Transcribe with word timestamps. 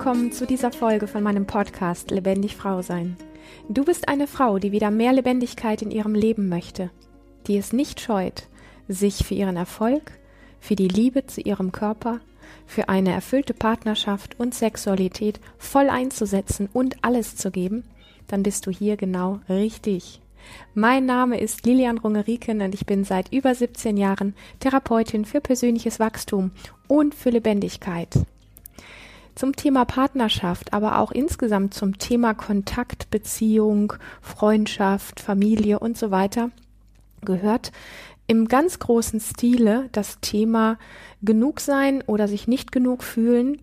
willkommen 0.00 0.32
zu 0.32 0.46
dieser 0.46 0.72
Folge 0.72 1.06
von 1.06 1.22
meinem 1.22 1.44
Podcast 1.44 2.10
Lebendig 2.10 2.56
Frau 2.56 2.80
Sein. 2.80 3.18
Du 3.68 3.84
bist 3.84 4.08
eine 4.08 4.26
Frau, 4.26 4.58
die 4.58 4.72
wieder 4.72 4.90
mehr 4.90 5.12
Lebendigkeit 5.12 5.82
in 5.82 5.90
ihrem 5.90 6.14
Leben 6.14 6.48
möchte, 6.48 6.88
die 7.46 7.58
es 7.58 7.74
nicht 7.74 8.00
scheut, 8.00 8.44
sich 8.88 9.16
für 9.26 9.34
ihren 9.34 9.58
Erfolg, 9.58 10.12
für 10.58 10.74
die 10.74 10.88
Liebe 10.88 11.26
zu 11.26 11.42
ihrem 11.42 11.70
Körper, 11.70 12.20
für 12.64 12.88
eine 12.88 13.12
erfüllte 13.12 13.52
Partnerschaft 13.52 14.40
und 14.40 14.54
Sexualität 14.54 15.38
voll 15.58 15.90
einzusetzen 15.90 16.70
und 16.72 17.04
alles 17.04 17.36
zu 17.36 17.50
geben, 17.50 17.84
dann 18.26 18.42
bist 18.42 18.66
du 18.66 18.70
hier 18.70 18.96
genau 18.96 19.40
richtig. 19.50 20.22
Mein 20.72 21.04
Name 21.04 21.38
ist 21.38 21.66
Lilian 21.66 21.98
Rungeriken 21.98 22.62
und 22.62 22.72
ich 22.74 22.86
bin 22.86 23.04
seit 23.04 23.34
über 23.34 23.54
17 23.54 23.98
Jahren 23.98 24.34
Therapeutin 24.60 25.26
für 25.26 25.42
persönliches 25.42 26.00
Wachstum 26.00 26.52
und 26.88 27.14
für 27.14 27.28
Lebendigkeit. 27.28 28.18
Zum 29.34 29.56
Thema 29.56 29.84
Partnerschaft, 29.84 30.72
aber 30.72 30.98
auch 30.98 31.12
insgesamt 31.12 31.74
zum 31.74 31.98
Thema 31.98 32.34
Kontakt, 32.34 33.10
Beziehung, 33.10 33.94
Freundschaft, 34.20 35.20
Familie 35.20 35.78
und 35.78 35.96
so 35.96 36.10
weiter 36.10 36.50
gehört 37.22 37.70
im 38.30 38.46
ganz 38.46 38.78
großen 38.78 39.18
Stile 39.18 39.88
das 39.90 40.20
Thema 40.20 40.78
genug 41.20 41.58
sein 41.58 42.04
oder 42.06 42.28
sich 42.28 42.46
nicht 42.46 42.70
genug 42.70 43.02
fühlen, 43.02 43.58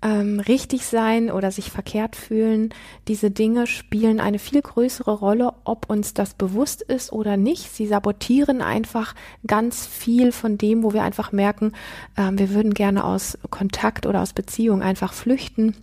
ähm, 0.00 0.40
richtig 0.40 0.86
sein 0.86 1.30
oder 1.30 1.50
sich 1.50 1.70
verkehrt 1.70 2.16
fühlen, 2.16 2.70
diese 3.06 3.30
Dinge 3.30 3.66
spielen 3.66 4.18
eine 4.18 4.38
viel 4.38 4.62
größere 4.62 5.10
Rolle, 5.10 5.52
ob 5.64 5.90
uns 5.90 6.14
das 6.14 6.32
bewusst 6.32 6.80
ist 6.80 7.12
oder 7.12 7.36
nicht. 7.36 7.70
Sie 7.70 7.86
sabotieren 7.86 8.62
einfach 8.62 9.14
ganz 9.46 9.86
viel 9.86 10.32
von 10.32 10.56
dem, 10.56 10.84
wo 10.84 10.94
wir 10.94 11.02
einfach 11.02 11.30
merken, 11.30 11.74
äh, 12.16 12.30
wir 12.32 12.54
würden 12.54 12.72
gerne 12.72 13.04
aus 13.04 13.36
Kontakt 13.50 14.06
oder 14.06 14.22
aus 14.22 14.32
Beziehung 14.32 14.80
einfach 14.80 15.12
flüchten. 15.12 15.76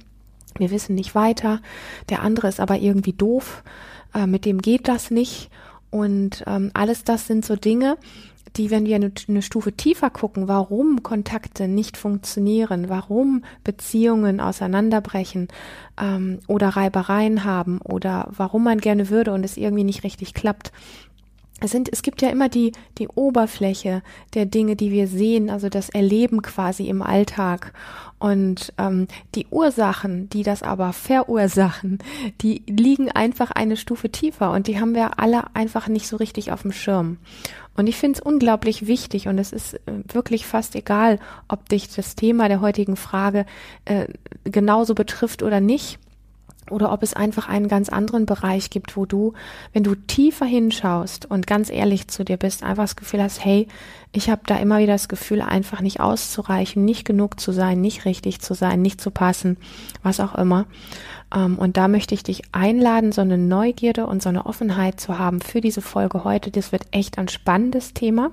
Wir 0.57 0.71
wissen 0.71 0.95
nicht 0.95 1.13
weiter. 1.13 1.61
Der 2.09 2.23
andere 2.23 2.47
ist 2.47 2.59
aber 2.59 2.79
irgendwie 2.79 3.13
doof. 3.13 3.61
Äh, 4.15 4.25
mit 4.25 4.45
dem 4.45 4.63
geht 4.63 4.87
das 4.87 5.11
nicht. 5.11 5.51
Und 5.89 6.43
ähm, 6.47 6.71
alles 6.73 7.03
das 7.03 7.27
sind 7.27 7.45
so 7.45 7.55
Dinge, 7.55 7.97
die, 8.57 8.71
wenn 8.71 8.85
wir 8.85 8.95
eine, 8.95 9.11
eine, 9.27 9.41
Stufe 9.41 9.73
tiefer 9.73 10.09
gucken, 10.09 10.47
warum 10.47 11.03
Kontakte 11.03 11.67
nicht 11.67 11.97
funktionieren, 11.97 12.89
warum 12.89 13.43
Beziehungen 13.63 14.39
auseinanderbrechen 14.39 15.49
ähm, 16.01 16.39
oder 16.47 16.69
Reibereien 16.69 17.43
haben 17.43 17.79
oder 17.81 18.29
warum 18.35 18.63
man 18.63 18.79
gerne 18.79 19.09
würde 19.09 19.33
und 19.33 19.43
es 19.43 19.57
irgendwie 19.57 19.83
nicht 19.83 20.03
richtig 20.03 20.33
klappt, 20.33 20.71
es 21.61 21.71
sind, 21.71 21.89
es 21.91 22.01
gibt 22.01 22.21
ja 22.21 22.29
immer 22.29 22.49
die, 22.49 22.73
die 22.97 23.07
Oberfläche 23.07 24.03
der 24.33 24.45
Dinge, 24.45 24.75
die 24.75 24.91
wir 24.91 25.07
sehen, 25.07 25.49
also 25.49 25.69
das 25.69 25.89
Erleben 25.89 26.41
quasi 26.41 26.87
im 26.87 27.01
Alltag. 27.01 27.73
Und 28.17 28.73
ähm, 28.77 29.07
die 29.35 29.45
Ursachen, 29.49 30.29
die 30.29 30.43
das 30.43 30.63
aber 30.63 30.93
verursachen, 30.93 31.99
die 32.41 32.63
liegen 32.67 33.11
einfach 33.11 33.51
eine 33.51 33.77
Stufe 33.77 34.09
tiefer 34.09 34.51
und 34.51 34.67
die 34.67 34.79
haben 34.79 34.95
wir 34.95 35.19
alle 35.19 35.43
einfach 35.53 35.87
nicht 35.87 36.07
so 36.07 36.15
richtig 36.15 36.51
auf 36.51 36.61
dem 36.61 36.71
Schirm. 36.71 37.17
Und 37.77 37.87
ich 37.87 37.97
finde 37.97 38.19
es 38.19 38.25
unglaublich 38.25 38.87
wichtig 38.87 39.27
und 39.27 39.37
es 39.37 39.51
ist 39.51 39.73
äh, 39.73 39.79
wirklich 40.07 40.45
fast 40.45 40.75
egal, 40.75 41.19
ob 41.49 41.67
dich 41.67 41.93
das 41.93 42.15
Thema 42.15 42.47
der 42.47 42.61
heutigen 42.61 42.95
Frage 42.95 43.45
äh, 43.83 44.07
genauso 44.45 44.95
betrifft 44.95 45.43
oder 45.43 45.59
nicht 45.59 45.99
oder 46.69 46.91
ob 46.91 47.03
es 47.03 47.13
einfach 47.13 47.47
einen 47.47 47.67
ganz 47.67 47.89
anderen 47.89 48.25
Bereich 48.25 48.69
gibt, 48.69 48.97
wo 48.97 49.05
du, 49.05 49.33
wenn 49.73 49.83
du 49.83 49.95
tiefer 49.95 50.45
hinschaust 50.45 51.29
und 51.29 51.47
ganz 51.47 51.69
ehrlich 51.69 52.07
zu 52.07 52.25
dir 52.25 52.37
bist, 52.37 52.63
einfach 52.63 52.83
das 52.83 52.95
Gefühl 52.95 53.21
hast, 53.21 53.43
hey, 53.43 53.67
ich 54.11 54.29
habe 54.29 54.41
da 54.45 54.57
immer 54.57 54.79
wieder 54.79 54.93
das 54.93 55.07
Gefühl, 55.07 55.41
einfach 55.41 55.81
nicht 55.81 55.99
auszureichen, 55.99 56.85
nicht 56.85 57.05
genug 57.05 57.39
zu 57.39 57.51
sein, 57.51 57.81
nicht 57.81 58.05
richtig 58.05 58.41
zu 58.41 58.53
sein, 58.53 58.81
nicht 58.81 59.01
zu 59.01 59.11
passen, 59.11 59.57
was 60.03 60.19
auch 60.19 60.35
immer. 60.35 60.65
Ähm, 61.33 61.57
und 61.57 61.77
da 61.77 61.87
möchte 61.87 62.15
ich 62.15 62.23
dich 62.23 62.43
einladen, 62.51 63.11
so 63.11 63.21
eine 63.21 63.37
Neugierde 63.37 64.07
und 64.07 64.23
so 64.23 64.29
eine 64.29 64.45
Offenheit 64.45 64.99
zu 64.99 65.19
haben 65.19 65.41
für 65.41 65.61
diese 65.61 65.81
Folge 65.81 66.23
heute. 66.23 66.51
Das 66.51 66.71
wird 66.71 66.83
echt 66.91 67.17
ein 67.17 67.27
spannendes 67.27 67.93
Thema. 67.93 68.31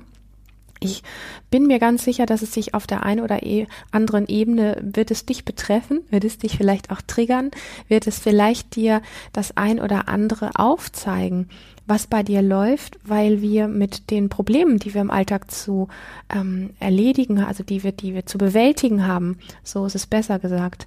Ich 0.85 1.03
bin 1.51 1.67
mir 1.67 1.79
ganz 1.79 2.05
sicher, 2.05 2.27
dass 2.27 2.43
es 2.43 2.53
sich 2.53 2.75
auf 2.75 2.87
der 2.87 3.05
einen 3.05 3.21
oder 3.21 3.43
e 3.43 3.67
anderen 3.91 4.27
Ebene 4.27 4.77
wird 4.83 5.11
es 5.11 5.27
dich 5.27 5.45
betreffen, 5.45 6.01
wird 6.11 6.25
es 6.25 6.39
dich 6.39 6.57
vielleicht 6.57 6.91
auch 6.91 7.01
triggern, 7.07 7.51
wird 7.89 8.07
es 8.07 8.19
vielleicht 8.19 8.77
dir 8.77 9.03
das 9.33 9.57
ein 9.57 9.81
oder 9.81 10.09
andere 10.09 10.51
aufzeigen, 10.55 11.49
was 11.87 12.07
bei 12.07 12.23
dir 12.23 12.43
läuft, 12.43 12.99
weil 13.05 13.43
wir 13.43 13.69
mit 13.69 14.11
den 14.11 14.29
Problemen, 14.29 14.79
die 14.79 14.95
wir 14.95 15.01
im 15.01 15.11
Alltag 15.11 15.51
zu 15.51 15.89
ähm, 16.33 16.71
erledigen, 16.79 17.41
also 17.41 17.63
die 17.65 17.83
wir, 17.83 17.93
die 17.93 18.15
wir 18.15 18.27
zu 18.27 18.39
bewältigen 18.39 19.07
haben, 19.07 19.39
so 19.63 19.85
ist 19.85 19.95
es 19.95 20.07
besser 20.07 20.39
gesagt, 20.39 20.87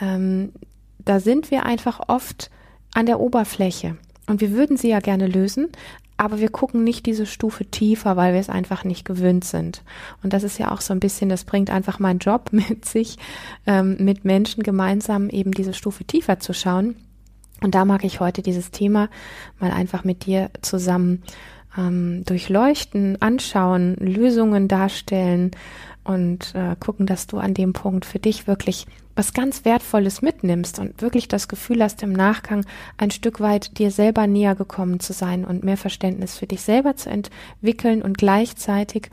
ähm, 0.00 0.52
da 0.98 1.20
sind 1.20 1.50
wir 1.50 1.64
einfach 1.64 2.00
oft 2.08 2.50
an 2.94 3.06
der 3.06 3.20
Oberfläche. 3.20 3.96
Und 4.30 4.40
wir 4.40 4.52
würden 4.52 4.76
sie 4.76 4.88
ja 4.88 5.00
gerne 5.00 5.26
lösen, 5.26 5.70
aber 6.16 6.38
wir 6.38 6.50
gucken 6.50 6.84
nicht 6.84 7.04
diese 7.06 7.26
Stufe 7.26 7.64
tiefer, 7.64 8.16
weil 8.16 8.32
wir 8.32 8.38
es 8.40 8.48
einfach 8.48 8.84
nicht 8.84 9.04
gewöhnt 9.04 9.44
sind. 9.44 9.82
Und 10.22 10.32
das 10.32 10.44
ist 10.44 10.56
ja 10.56 10.70
auch 10.70 10.80
so 10.80 10.92
ein 10.92 11.00
bisschen, 11.00 11.28
das 11.28 11.42
bringt 11.42 11.68
einfach 11.68 11.98
mein 11.98 12.18
Job 12.18 12.50
mit 12.52 12.84
sich, 12.84 13.18
ähm, 13.66 13.96
mit 13.98 14.24
Menschen 14.24 14.62
gemeinsam 14.62 15.30
eben 15.30 15.50
diese 15.50 15.74
Stufe 15.74 16.04
tiefer 16.04 16.38
zu 16.38 16.54
schauen. 16.54 16.94
Und 17.60 17.74
da 17.74 17.84
mag 17.84 18.04
ich 18.04 18.20
heute 18.20 18.40
dieses 18.40 18.70
Thema 18.70 19.08
mal 19.58 19.72
einfach 19.72 20.04
mit 20.04 20.26
dir 20.26 20.50
zusammen 20.62 21.24
ähm, 21.76 22.24
durchleuchten, 22.24 23.20
anschauen, 23.20 23.96
Lösungen 23.96 24.68
darstellen 24.68 25.50
und 26.04 26.54
äh, 26.54 26.76
gucken, 26.78 27.06
dass 27.06 27.26
du 27.26 27.38
an 27.38 27.52
dem 27.52 27.72
Punkt 27.72 28.04
für 28.04 28.20
dich 28.20 28.46
wirklich 28.46 28.86
was 29.16 29.34
ganz 29.34 29.64
Wertvolles 29.64 30.22
mitnimmst 30.22 30.78
und 30.78 31.02
wirklich 31.02 31.28
das 31.28 31.48
Gefühl 31.48 31.82
hast, 31.82 32.02
im 32.02 32.12
Nachgang 32.12 32.64
ein 32.96 33.10
Stück 33.10 33.40
weit 33.40 33.78
dir 33.78 33.90
selber 33.90 34.26
näher 34.26 34.54
gekommen 34.54 35.00
zu 35.00 35.12
sein 35.12 35.44
und 35.44 35.64
mehr 35.64 35.76
Verständnis 35.76 36.38
für 36.38 36.46
dich 36.46 36.62
selber 36.62 36.96
zu 36.96 37.10
entwickeln 37.10 38.02
und 38.02 38.18
gleichzeitig 38.18 39.10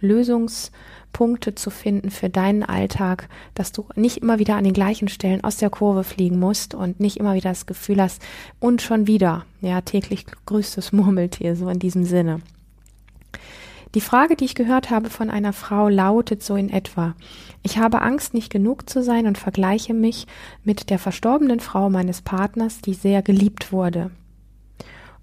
Lösungspunkte 0.00 1.54
zu 1.54 1.70
finden 1.70 2.10
für 2.10 2.28
deinen 2.28 2.62
Alltag, 2.62 3.28
dass 3.54 3.72
du 3.72 3.86
nicht 3.96 4.18
immer 4.18 4.38
wieder 4.38 4.56
an 4.56 4.64
den 4.64 4.72
gleichen 4.72 5.08
Stellen 5.08 5.42
aus 5.42 5.56
der 5.56 5.70
Kurve 5.70 6.04
fliegen 6.04 6.38
musst 6.38 6.74
und 6.74 7.00
nicht 7.00 7.16
immer 7.16 7.34
wieder 7.34 7.50
das 7.50 7.66
Gefühl 7.66 8.00
hast, 8.00 8.22
und 8.60 8.82
schon 8.82 9.06
wieder, 9.06 9.44
ja, 9.60 9.80
täglich 9.80 10.26
grüßt 10.46 10.76
das 10.76 10.92
Murmeltier, 10.92 11.56
so 11.56 11.68
in 11.68 11.78
diesem 11.78 12.04
Sinne. 12.04 12.40
Die 13.98 14.04
Frage, 14.04 14.36
die 14.36 14.44
ich 14.44 14.54
gehört 14.54 14.90
habe 14.90 15.10
von 15.10 15.28
einer 15.28 15.52
Frau, 15.52 15.88
lautet 15.88 16.40
so 16.44 16.54
in 16.54 16.70
etwa 16.70 17.16
Ich 17.64 17.78
habe 17.78 18.00
Angst, 18.00 18.32
nicht 18.32 18.48
genug 18.48 18.88
zu 18.88 19.02
sein 19.02 19.26
und 19.26 19.38
vergleiche 19.38 19.92
mich 19.92 20.28
mit 20.62 20.88
der 20.90 21.00
verstorbenen 21.00 21.58
Frau 21.58 21.90
meines 21.90 22.22
Partners, 22.22 22.80
die 22.80 22.94
sehr 22.94 23.22
geliebt 23.22 23.72
wurde. 23.72 24.12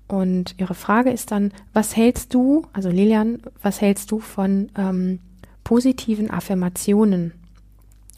Und 0.09 0.56
ihre 0.58 0.74
Frage 0.74 1.09
ist 1.12 1.31
dann, 1.31 1.53
was 1.72 1.96
hältst 1.96 2.34
du, 2.34 2.68
also 2.74 2.90
Lilian, 2.90 3.41
was 3.62 3.80
hältst 3.80 4.12
du 4.12 4.19
von 4.19 4.69
ähm, 4.78 5.19
positiven 5.64 6.30
Affirmationen? 6.30 7.31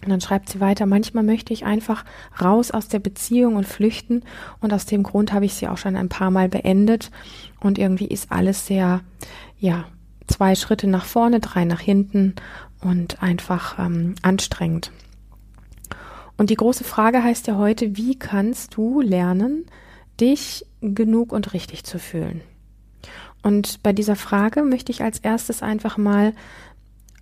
Und 0.03 0.09
dann 0.09 0.21
schreibt 0.21 0.49
sie 0.49 0.59
weiter, 0.59 0.87
manchmal 0.87 1.23
möchte 1.23 1.53
ich 1.53 1.65
einfach 1.65 2.03
raus 2.41 2.71
aus 2.71 2.87
der 2.87 2.97
Beziehung 2.97 3.57
und 3.57 3.67
flüchten 3.67 4.23
und 4.59 4.73
aus 4.73 4.87
dem 4.87 5.03
Grund 5.03 5.33
habe 5.33 5.45
ich 5.45 5.53
sie 5.53 5.67
auch 5.67 5.77
schon 5.77 5.95
ein 5.95 6.09
paar 6.09 6.31
Mal 6.31 6.49
beendet 6.49 7.11
und 7.59 7.77
irgendwie 7.77 8.07
ist 8.07 8.31
alles 8.31 8.65
sehr, 8.65 9.01
ja, 9.59 9.85
zwei 10.27 10.55
Schritte 10.55 10.87
nach 10.87 11.05
vorne, 11.05 11.39
drei 11.39 11.65
nach 11.65 11.79
hinten 11.79 12.35
und 12.81 13.21
einfach 13.23 13.79
ähm, 13.79 14.15
anstrengend. 14.21 14.91
Und 16.37 16.49
die 16.49 16.55
große 16.55 16.83
Frage 16.83 17.23
heißt 17.23 17.47
ja 17.47 17.57
heute, 17.57 17.97
wie 17.97 18.17
kannst 18.17 18.75
du 18.75 19.01
lernen, 19.01 19.65
dich 20.19 20.65
genug 20.81 21.31
und 21.31 21.53
richtig 21.53 21.83
zu 21.83 21.97
fühlen? 21.97 22.41
Und 23.41 23.81
bei 23.81 23.93
dieser 23.93 24.15
Frage 24.15 24.63
möchte 24.63 24.91
ich 24.91 25.03
als 25.03 25.19
erstes 25.19 25.63
einfach 25.63 25.97
mal 25.97 26.33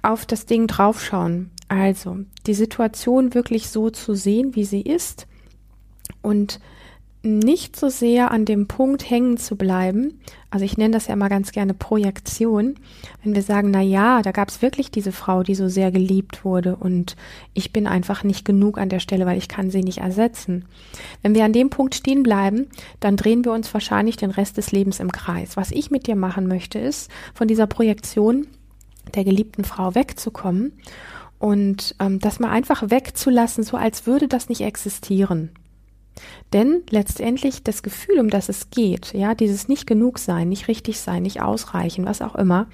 auf 0.01 0.25
das 0.25 0.45
Ding 0.45 0.67
draufschauen. 0.67 1.51
Also 1.67 2.19
die 2.45 2.53
Situation 2.53 3.33
wirklich 3.33 3.69
so 3.69 3.89
zu 3.89 4.13
sehen, 4.15 4.55
wie 4.55 4.65
sie 4.65 4.81
ist 4.81 5.27
und 6.21 6.59
nicht 7.25 7.75
so 7.75 7.89
sehr 7.89 8.31
an 8.31 8.45
dem 8.45 8.67
Punkt 8.67 9.09
hängen 9.09 9.37
zu 9.37 9.55
bleiben. 9.55 10.19
Also 10.51 10.63
ich 10.63 10.77
nenne 10.77 10.93
das 10.93 11.07
ja 11.07 11.13
immer 11.13 11.27
ganz 11.27 11.51
gerne 11.51 11.73
Projektion. 11.73 12.75
Wenn 13.23 13.35
wir 13.35 13.41
sagen, 13.41 13.71
na 13.71 13.81
ja, 13.81 14.21
da 14.21 14.31
gab 14.31 14.49
es 14.49 14.61
wirklich 14.61 14.91
diese 14.91 15.11
Frau, 15.11 15.43
die 15.43 15.55
so 15.55 15.67
sehr 15.67 15.91
geliebt 15.91 16.45
wurde 16.45 16.75
und 16.75 17.15
ich 17.53 17.73
bin 17.73 17.87
einfach 17.87 18.23
nicht 18.23 18.45
genug 18.45 18.77
an 18.77 18.89
der 18.89 18.99
Stelle, 18.99 19.25
weil 19.25 19.37
ich 19.37 19.49
kann 19.49 19.71
sie 19.71 19.81
nicht 19.81 19.97
ersetzen. 19.97 20.65
Wenn 21.23 21.35
wir 21.35 21.43
an 21.43 21.53
dem 21.53 21.69
Punkt 21.69 21.95
stehen 21.95 22.23
bleiben, 22.23 22.67
dann 22.99 23.17
drehen 23.17 23.43
wir 23.43 23.51
uns 23.51 23.73
wahrscheinlich 23.73 24.17
den 24.17 24.31
Rest 24.31 24.57
des 24.57 24.71
Lebens 24.71 24.99
im 24.99 25.11
Kreis. 25.11 25.57
Was 25.57 25.71
ich 25.71 25.91
mit 25.91 26.07
dir 26.07 26.15
machen 26.15 26.47
möchte, 26.47 26.79
ist 26.79 27.11
von 27.33 27.47
dieser 27.47 27.67
Projektion 27.67 28.47
der 29.15 29.23
geliebten 29.23 29.63
Frau 29.63 29.95
wegzukommen 29.95 30.73
und 31.39 31.95
ähm, 31.99 32.19
das 32.19 32.39
mal 32.39 32.51
einfach 32.51 32.89
wegzulassen, 32.89 33.63
so 33.63 33.77
als 33.77 34.07
würde 34.07 34.27
das 34.27 34.49
nicht 34.49 34.61
existieren. 34.61 35.49
Denn 36.53 36.83
letztendlich 36.89 37.63
das 37.63 37.83
Gefühl, 37.83 38.19
um 38.19 38.29
das 38.29 38.49
es 38.49 38.69
geht, 38.69 39.13
ja, 39.13 39.35
dieses 39.35 39.67
nicht 39.67 39.85
genug 39.85 40.19
sein, 40.19 40.49
nicht 40.49 40.67
richtig 40.67 40.99
sein, 40.99 41.23
nicht 41.23 41.41
ausreichen, 41.41 42.05
was 42.05 42.21
auch 42.21 42.35
immer, 42.35 42.67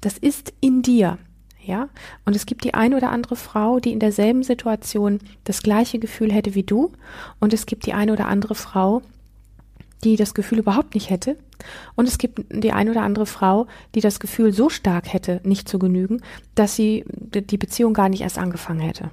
das 0.00 0.18
ist 0.18 0.52
in 0.60 0.82
dir. 0.82 1.18
Ja, 1.66 1.88
und 2.26 2.36
es 2.36 2.44
gibt 2.44 2.64
die 2.64 2.74
ein 2.74 2.92
oder 2.92 3.10
andere 3.10 3.36
Frau, 3.36 3.80
die 3.80 3.92
in 3.92 3.98
derselben 3.98 4.42
Situation 4.42 5.20
das 5.44 5.62
gleiche 5.62 5.98
Gefühl 5.98 6.30
hätte 6.30 6.54
wie 6.54 6.62
du, 6.62 6.92
und 7.40 7.54
es 7.54 7.64
gibt 7.64 7.86
die 7.86 7.94
eine 7.94 8.12
oder 8.12 8.28
andere 8.28 8.54
Frau, 8.54 9.00
die 10.04 10.16
das 10.16 10.34
Gefühl 10.34 10.58
überhaupt 10.58 10.92
nicht 10.94 11.08
hätte, 11.08 11.38
und 11.94 12.06
es 12.06 12.18
gibt 12.18 12.44
die 12.50 12.72
ein 12.72 12.90
oder 12.90 13.00
andere 13.00 13.24
Frau, 13.24 13.66
die 13.94 14.02
das 14.02 14.20
Gefühl 14.20 14.52
so 14.52 14.68
stark 14.68 15.10
hätte, 15.10 15.40
nicht 15.42 15.66
zu 15.66 15.78
genügen, 15.78 16.20
dass 16.54 16.76
sie 16.76 17.06
die 17.08 17.56
Beziehung 17.56 17.94
gar 17.94 18.10
nicht 18.10 18.20
erst 18.20 18.36
angefangen 18.36 18.80
hätte. 18.80 19.10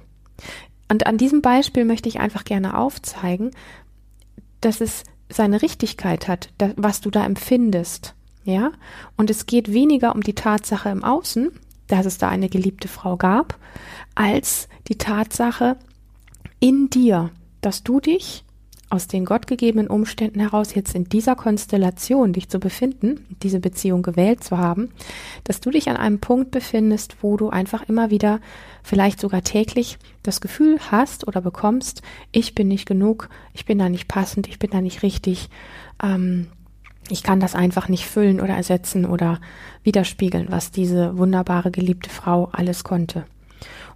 Und 0.92 1.06
an 1.06 1.16
diesem 1.16 1.40
Beispiel 1.40 1.86
möchte 1.86 2.10
ich 2.10 2.20
einfach 2.20 2.44
gerne 2.44 2.76
aufzeigen, 2.76 3.52
dass 4.60 4.82
es 4.82 5.04
seine 5.30 5.62
Richtigkeit 5.62 6.28
hat, 6.28 6.50
was 6.76 7.00
du 7.00 7.10
da 7.10 7.24
empfindest. 7.24 8.14
Ja, 8.44 8.72
und 9.16 9.30
es 9.30 9.46
geht 9.46 9.72
weniger 9.72 10.14
um 10.14 10.22
die 10.22 10.34
Tatsache 10.34 10.90
im 10.90 11.02
Außen, 11.02 11.50
dass 11.86 12.04
es 12.04 12.18
da 12.18 12.28
eine 12.28 12.50
geliebte 12.50 12.88
Frau 12.88 13.16
gab, 13.16 13.58
als 14.14 14.68
die 14.88 14.98
Tatsache 14.98 15.78
in 16.60 16.90
dir, 16.90 17.30
dass 17.62 17.82
du 17.84 17.98
dich 17.98 18.44
aus 18.92 19.06
den 19.06 19.24
gottgegebenen 19.24 19.86
Umständen 19.86 20.38
heraus 20.40 20.74
jetzt 20.74 20.94
in 20.94 21.04
dieser 21.04 21.34
Konstellation 21.34 22.34
dich 22.34 22.50
zu 22.50 22.60
befinden, 22.60 23.24
diese 23.42 23.58
Beziehung 23.58 24.02
gewählt 24.02 24.44
zu 24.44 24.58
haben, 24.58 24.90
dass 25.44 25.60
du 25.60 25.70
dich 25.70 25.88
an 25.88 25.96
einem 25.96 26.20
Punkt 26.20 26.50
befindest, 26.50 27.16
wo 27.22 27.38
du 27.38 27.48
einfach 27.48 27.88
immer 27.88 28.10
wieder, 28.10 28.38
vielleicht 28.82 29.18
sogar 29.18 29.42
täglich, 29.42 29.98
das 30.22 30.42
Gefühl 30.42 30.78
hast 30.90 31.26
oder 31.26 31.40
bekommst, 31.40 32.02
ich 32.32 32.54
bin 32.54 32.68
nicht 32.68 32.86
genug, 32.86 33.30
ich 33.54 33.64
bin 33.64 33.78
da 33.78 33.88
nicht 33.88 34.08
passend, 34.08 34.46
ich 34.46 34.58
bin 34.58 34.70
da 34.70 34.82
nicht 34.82 35.02
richtig, 35.02 35.48
ähm, 36.02 36.48
ich 37.08 37.22
kann 37.22 37.40
das 37.40 37.54
einfach 37.54 37.88
nicht 37.88 38.04
füllen 38.04 38.42
oder 38.42 38.54
ersetzen 38.54 39.06
oder 39.06 39.40
widerspiegeln, 39.84 40.48
was 40.50 40.70
diese 40.70 41.16
wunderbare 41.16 41.70
geliebte 41.70 42.10
Frau 42.10 42.50
alles 42.52 42.84
konnte. 42.84 43.24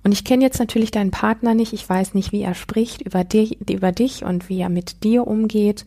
Und 0.02 0.12
ich 0.12 0.24
kenne 0.24 0.44
jetzt 0.44 0.58
natürlich 0.58 0.90
deinen 0.90 1.10
Partner 1.10 1.54
nicht. 1.54 1.72
Ich 1.72 1.88
weiß 1.88 2.14
nicht, 2.14 2.32
wie 2.32 2.42
er 2.42 2.54
spricht 2.54 3.02
über 3.02 3.24
dich, 3.24 3.60
über 3.68 3.92
dich 3.92 4.24
und 4.24 4.48
wie 4.48 4.60
er 4.60 4.68
mit 4.68 5.02
dir 5.04 5.26
umgeht. 5.26 5.84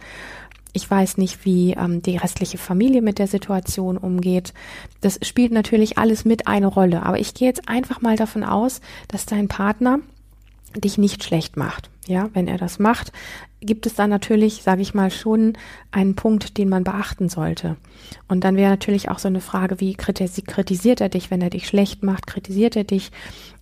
Ich 0.74 0.90
weiß 0.90 1.18
nicht, 1.18 1.46
wie 1.46 1.72
ähm, 1.72 2.02
die 2.02 2.18
restliche 2.18 2.58
Familie 2.58 3.02
mit 3.02 3.18
der 3.18 3.28
Situation 3.28 3.98
umgeht. 3.98 4.54
Das 5.02 5.20
spielt 5.24 5.52
natürlich 5.52 5.98
alles 5.98 6.26
mit 6.26 6.48
eine 6.48 6.68
Rolle. 6.68 7.04
Aber 7.04 7.20
ich 7.20 7.34
gehe 7.34 7.48
jetzt 7.48 7.68
einfach 7.68 8.02
mal 8.02 8.16
davon 8.16 8.44
aus, 8.44 8.82
dass 9.08 9.26
dein 9.26 9.48
Partner 9.48 10.00
dich 10.76 10.98
nicht 10.98 11.24
schlecht 11.24 11.58
macht. 11.58 11.90
Ja, 12.10 12.32
wenn 12.34 12.48
er 12.48 12.58
das 12.58 12.80
macht, 12.80 13.12
gibt 13.62 13.86
es 13.86 13.94
da 13.94 14.08
natürlich, 14.08 14.64
sage 14.64 14.82
ich 14.82 14.96
mal, 14.96 15.12
schon 15.12 15.54
einen 15.92 16.16
Punkt, 16.16 16.58
den 16.58 16.68
man 16.68 16.84
beachten 16.84 17.30
sollte. 17.30 17.76
Und 18.28 18.44
dann 18.44 18.56
wäre 18.56 18.72
natürlich 18.72 19.12
auch 19.12 19.20
so 19.20 19.28
eine 19.28 19.42
Frage, 19.42 19.80
wie 19.80 19.94
kritisiert 19.94 21.02
er 21.02 21.10
dich, 21.10 21.30
wenn 21.30 21.42
er 21.42 21.52
dich 21.52 21.68
schlecht 21.68 22.02
macht? 22.02 22.26
Kritisiert 22.26 22.76
er 22.76 22.84
dich? 22.84 23.12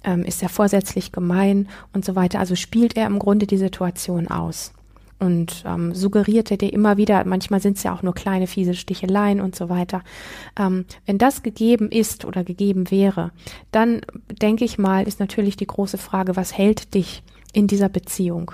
Ähm, 0.06 0.24
ist 0.24 0.42
er 0.42 0.48
vorsätzlich 0.48 1.12
gemein 1.12 1.68
und 1.92 2.06
so 2.06 2.16
weiter? 2.16 2.40
Also 2.40 2.56
spielt 2.56 2.96
er 2.96 3.08
im 3.08 3.20
Grunde 3.20 3.48
die 3.48 3.58
Situation 3.58 4.30
aus 4.30 4.72
und 5.20 5.66
ähm, 5.66 5.94
suggeriert 5.94 6.50
er 6.52 6.58
dir 6.58 6.72
immer 6.72 6.96
wieder, 6.96 7.26
manchmal 7.26 7.60
sind 7.60 7.76
es 7.76 7.84
ja 7.84 7.94
auch 7.94 8.04
nur 8.04 8.14
kleine 8.14 8.48
fiese 8.48 8.76
Sticheleien 8.76 9.42
und 9.42 9.58
so 9.58 9.68
weiter. 9.68 10.04
Ähm, 10.58 10.86
wenn 11.06 11.18
das 11.18 11.44
gegeben 11.44 11.90
ist 11.90 12.24
oder 12.24 12.46
gegeben 12.46 12.92
wäre, 12.92 13.32
dann 13.72 14.02
denke 14.30 14.64
ich 14.64 14.78
mal, 14.78 15.06
ist 15.06 15.20
natürlich 15.20 15.58
die 15.58 15.68
große 15.68 15.98
Frage, 15.98 16.38
was 16.38 16.58
hält 16.58 16.94
dich 16.94 17.24
in 17.57 17.65
dieser 17.65 17.89
Beziehung? 17.89 18.51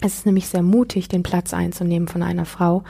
Es 0.00 0.18
ist 0.18 0.26
nämlich 0.26 0.48
sehr 0.48 0.62
mutig, 0.62 1.08
den 1.08 1.22
Platz 1.22 1.54
einzunehmen 1.54 2.08
von 2.08 2.22
einer 2.22 2.44
Frau, 2.44 2.82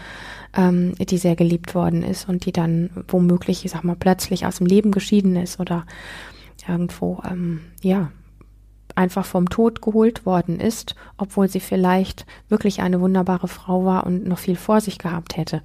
ähm, 0.57 0.95
die 0.99 1.19
sehr 1.19 1.37
geliebt 1.37 1.75
worden 1.75 2.03
ist 2.03 2.29
und 2.29 2.47
die 2.47 2.53
dann 2.53 2.91
womöglich, 3.09 3.65
ich 3.65 3.71
sag 3.71 3.85
mal, 3.85 3.97
plötzlich 3.97 4.47
aus 4.47 4.57
dem 4.57 4.67
Leben 4.67 4.91
geschieden 4.91 5.37
ist 5.37 5.61
oder 5.61 5.85
irgendwo, 6.67 7.23
ähm, 7.31 7.61
ja, 7.83 8.11
einfach 8.97 9.25
vom 9.25 9.49
Tod 9.49 9.83
geholt 9.83 10.27
worden 10.27 10.59
ist, 10.59 10.97
obwohl 11.19 11.49
sie 11.49 11.61
vielleicht 11.61 12.27
wirklich 12.49 12.81
eine 12.81 13.01
wunderbare 13.01 13.47
Frau 13.47 13.85
war 13.85 14.07
und 14.07 14.27
noch 14.27 14.39
viel 14.39 14.57
vor 14.57 14.81
sich 14.81 14.99
gehabt 14.99 15.37
hätte. 15.37 15.63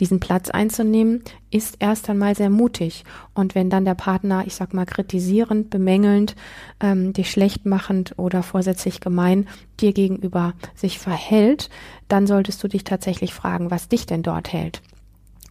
Diesen 0.00 0.20
Platz 0.20 0.50
einzunehmen, 0.50 1.22
ist 1.50 1.76
erst 1.78 2.08
einmal 2.10 2.34
sehr 2.34 2.50
mutig. 2.50 3.04
Und 3.34 3.54
wenn 3.54 3.70
dann 3.70 3.84
der 3.84 3.94
Partner, 3.94 4.44
ich 4.46 4.54
sag 4.54 4.74
mal, 4.74 4.86
kritisierend, 4.86 5.70
bemängelnd, 5.70 6.34
ähm, 6.80 7.12
dich 7.12 7.30
schlecht 7.30 7.66
machend 7.66 8.14
oder 8.16 8.42
vorsätzlich 8.42 9.00
gemein 9.00 9.46
dir 9.80 9.92
gegenüber 9.92 10.54
sich 10.74 10.98
verhält, 10.98 11.70
dann 12.08 12.26
solltest 12.26 12.62
du 12.64 12.68
dich 12.68 12.84
tatsächlich 12.84 13.34
fragen, 13.34 13.70
was 13.70 13.88
dich 13.88 14.06
denn 14.06 14.22
dort 14.22 14.52
hält. 14.52 14.82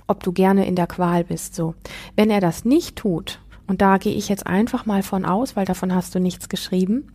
Ob 0.08 0.24
du 0.24 0.34
gerne 0.34 0.66
in 0.66 0.76
der 0.76 0.88
Qual 0.88 1.24
bist, 1.24 1.56
so. 1.56 1.76
Wenn 2.16 2.30
er 2.30 2.42
das 2.42 2.66
nicht 2.66 2.98
tut, 2.98 3.40
und 3.72 3.80
da 3.80 4.00
gehe 4.00 4.14
ich 4.14 4.28
jetzt 4.28 4.48
einfach 4.48 4.86
mal 4.86 5.02
von 5.02 5.24
aus, 5.24 5.56
weil 5.56 5.64
davon 5.64 5.96
hast 5.96 6.14
du 6.14 6.20
nichts 6.20 6.50
geschrieben, 6.50 7.08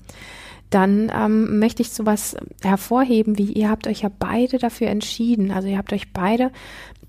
dann 0.71 1.13
ähm, 1.15 1.59
möchte 1.59 1.83
ich 1.83 1.91
sowas 1.91 2.35
hervorheben, 2.63 3.37
wie 3.37 3.53
ihr 3.53 3.69
habt 3.69 3.87
euch 3.87 4.01
ja 4.01 4.11
beide 4.19 4.57
dafür 4.57 4.89
entschieden. 4.89 5.51
Also 5.51 5.69
ihr 5.69 5.77
habt 5.77 5.93
euch 5.93 6.15
beide 6.15 6.51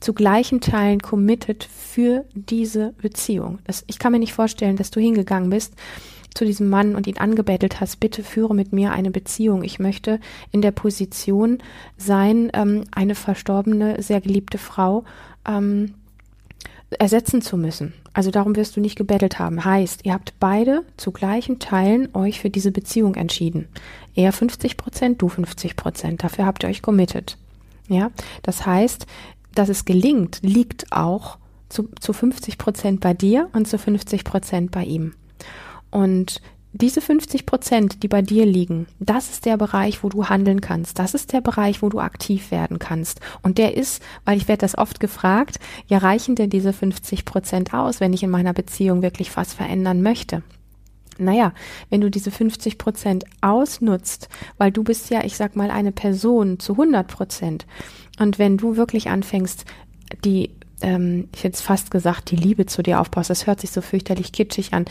zu 0.01 0.13
gleichen 0.13 0.59
Teilen 0.59 0.99
committed 0.99 1.63
für 1.63 2.25
diese 2.33 2.94
Beziehung. 3.01 3.59
Das, 3.63 3.85
ich 3.88 3.99
kann 3.99 4.11
mir 4.11 4.19
nicht 4.19 4.33
vorstellen, 4.33 4.75
dass 4.75 4.91
du 4.91 4.99
hingegangen 4.99 5.49
bist 5.49 5.75
zu 6.35 6.44
diesem 6.44 6.67
Mann 6.67 6.94
und 6.97 7.07
ihn 7.07 7.17
angebettelt 7.17 7.79
hast, 7.79 8.01
bitte 8.01 8.23
führe 8.23 8.53
mit 8.53 8.73
mir 8.73 8.91
eine 8.91 9.11
Beziehung. 9.11 9.63
Ich 9.63 9.79
möchte 9.79 10.19
in 10.51 10.61
der 10.61 10.71
Position 10.71 11.59
sein, 11.95 12.51
ähm, 12.53 12.83
eine 12.91 13.15
verstorbene, 13.15 14.03
sehr 14.03 14.19
geliebte 14.19 14.57
Frau 14.57 15.05
ähm, 15.47 15.94
ersetzen 16.89 17.42
zu 17.42 17.57
müssen. 17.57 17.94
Also 18.13 18.31
darum 18.31 18.56
wirst 18.56 18.75
du 18.75 18.81
nicht 18.81 18.98
gebettelt 18.98 19.39
haben. 19.39 19.63
Heißt, 19.63 20.06
ihr 20.06 20.13
habt 20.13 20.34
beide 20.39 20.84
zu 20.95 21.12
gleichen 21.12 21.60
Teilen 21.60 22.10
euch 22.16 22.39
für 22.39 22.50
diese 22.50 22.72
Beziehung 22.72 23.16
entschieden. 23.16 23.68
Er 24.16 24.31
50 24.31 24.78
Prozent, 24.78 25.22
du 25.22 25.30
50 25.30 25.75
Prozent. 25.75 26.24
Dafür 26.24 26.45
habt 26.45 26.63
ihr 26.63 26.69
euch 26.69 26.81
committed. 26.81 27.38
Ja, 27.89 28.12
das 28.42 28.66
heißt, 28.66 29.06
dass 29.54 29.69
es 29.69 29.86
gelingt, 29.86 30.39
liegt 30.42 30.92
auch 30.92 31.38
zu, 31.69 31.89
zu 32.00 32.13
50 32.13 32.57
Prozent 32.57 33.01
bei 33.01 33.13
dir 33.13 33.50
und 33.54 33.68
zu 33.68 33.78
50 33.78 34.24
Prozent 34.24 34.72
bei 34.72 34.83
ihm. 34.83 35.13
Und 35.92 36.42
diese 36.74 37.02
50 37.02 37.46
Prozent, 37.46 38.04
die 38.04 38.08
bei 38.08 38.22
dir 38.22 38.46
liegen, 38.46 38.88
das 39.00 39.30
ist 39.30 39.46
der 39.46 39.58
Bereich, 39.58 40.04
wo 40.04 40.10
du 40.10 40.25
handeln 40.25 40.62
kannst. 40.62 41.00
Das 41.00 41.14
ist 41.14 41.34
der 41.34 41.42
Bereich, 41.42 41.81
wo 41.81 41.90
du 41.90 42.00
aktiv 42.00 42.52
werden 42.52 42.78
kannst. 42.78 43.19
Und 43.42 43.58
der 43.58 43.75
ist, 43.75 44.02
weil 44.25 44.38
ich 44.38 44.48
werde 44.48 44.62
das 44.62 44.78
oft 44.78 45.00
gefragt, 45.00 45.59
ja 45.88 45.97
reichen 45.97 46.36
denn 46.36 46.50
diese 46.50 46.74
50 46.74 47.26
Prozent 47.26 47.74
aus, 47.74 48.00
wenn 48.00 48.14
ich 48.14 48.24
in 48.24 48.30
meiner 48.30 48.54
Beziehung 48.54 49.02
wirklich 49.02 49.36
was 49.36 49.54
verändern 49.54 50.02
möchte? 50.02 50.44
Naja, 51.18 51.54
wenn 51.90 52.02
du 52.02 52.12
diese 52.12 52.30
50 52.30 52.78
Prozent 52.78 53.24
ausnutzt, 53.42 54.30
weil 54.57 54.71
du 54.71 54.83
bist 54.83 55.09
ja, 55.09 55.24
ich 55.24 55.36
sag 55.36 55.56
mal, 55.56 55.71
eine 55.71 55.92
Person 55.92 56.59
zu 56.59 56.74
100 56.74 57.07
Prozent. 57.07 57.66
Und 58.19 58.38
wenn 58.38 58.57
du 58.57 58.78
wirklich 58.78 59.09
anfängst, 59.09 59.66
die 60.24 60.52
ähm, 60.81 61.28
ich 61.33 61.44
hätte 61.44 61.62
fast 61.62 61.90
gesagt, 61.90 62.30
die 62.30 62.36
Liebe 62.36 62.68
zu 62.68 62.83
dir 62.83 63.02
aufbaust. 63.02 63.31
Das 63.31 63.47
hört 63.47 63.62
sich 63.62 63.71
so 63.71 63.81
fürchterlich 63.81 64.31
kitschig 64.31 64.74
an 64.74 64.86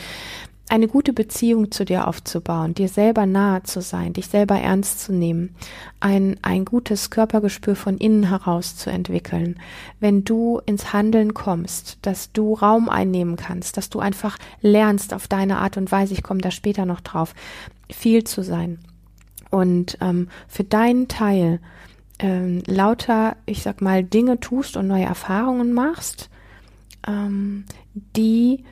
eine 0.69 0.87
gute 0.87 1.13
Beziehung 1.13 1.71
zu 1.71 1.85
dir 1.85 2.07
aufzubauen, 2.07 2.73
dir 2.73 2.89
selber 2.89 3.25
nahe 3.25 3.63
zu 3.63 3.81
sein, 3.81 4.13
dich 4.13 4.27
selber 4.27 4.59
ernst 4.59 4.99
zu 4.99 5.13
nehmen, 5.13 5.55
ein, 5.99 6.37
ein 6.41 6.65
gutes 6.65 7.09
Körpergespür 7.09 7.75
von 7.75 7.97
innen 7.97 8.27
heraus 8.29 8.75
zu 8.75 8.89
entwickeln, 8.89 9.59
wenn 9.99 10.25
du 10.25 10.59
ins 10.65 10.91
Handeln 10.91 11.33
kommst, 11.33 11.99
dass 12.01 12.33
du 12.33 12.53
Raum 12.53 12.89
einnehmen 12.89 13.37
kannst, 13.37 13.77
dass 13.77 13.89
du 13.89 13.99
einfach 13.99 14.37
lernst 14.61 15.13
auf 15.13 15.27
deine 15.27 15.59
Art 15.59 15.77
und 15.77 15.91
Weise, 15.91 16.13
ich 16.13 16.23
komme 16.23 16.41
da 16.41 16.51
später 16.51 16.85
noch 16.85 17.01
drauf, 17.01 17.33
viel 17.89 18.25
zu 18.25 18.43
sein. 18.43 18.79
Und 19.49 19.97
ähm, 20.01 20.27
für 20.49 20.65
deinen 20.65 21.07
Teil 21.07 21.61
ähm, 22.19 22.61
lauter, 22.65 23.37
ich 23.45 23.63
sag 23.63 23.81
mal, 23.81 24.03
Dinge 24.03 24.41
tust 24.41 24.75
und 24.75 24.87
neue 24.87 25.05
Erfahrungen 25.05 25.71
machst, 25.71 26.29
ähm, 27.07 27.63
die 27.93 28.65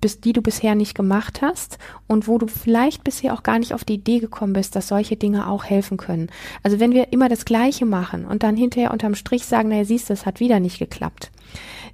bis, 0.00 0.20
die 0.20 0.32
du 0.32 0.42
bisher 0.42 0.74
nicht 0.74 0.94
gemacht 0.94 1.42
hast 1.42 1.78
und 2.06 2.28
wo 2.28 2.38
du 2.38 2.46
vielleicht 2.46 3.04
bisher 3.04 3.34
auch 3.34 3.42
gar 3.42 3.58
nicht 3.58 3.74
auf 3.74 3.84
die 3.84 3.94
Idee 3.94 4.18
gekommen 4.18 4.52
bist, 4.52 4.76
dass 4.76 4.88
solche 4.88 5.16
Dinge 5.16 5.48
auch 5.48 5.64
helfen 5.64 5.96
können. 5.96 6.30
Also 6.62 6.80
wenn 6.80 6.92
wir 6.92 7.12
immer 7.12 7.28
das 7.28 7.44
Gleiche 7.44 7.86
machen 7.86 8.24
und 8.24 8.42
dann 8.42 8.56
hinterher 8.56 8.92
unterm 8.92 9.14
Strich 9.14 9.44
sagen, 9.44 9.68
naja, 9.68 9.84
siehst 9.84 10.08
du, 10.08 10.12
es 10.12 10.26
hat 10.26 10.40
wieder 10.40 10.60
nicht 10.60 10.78
geklappt, 10.78 11.30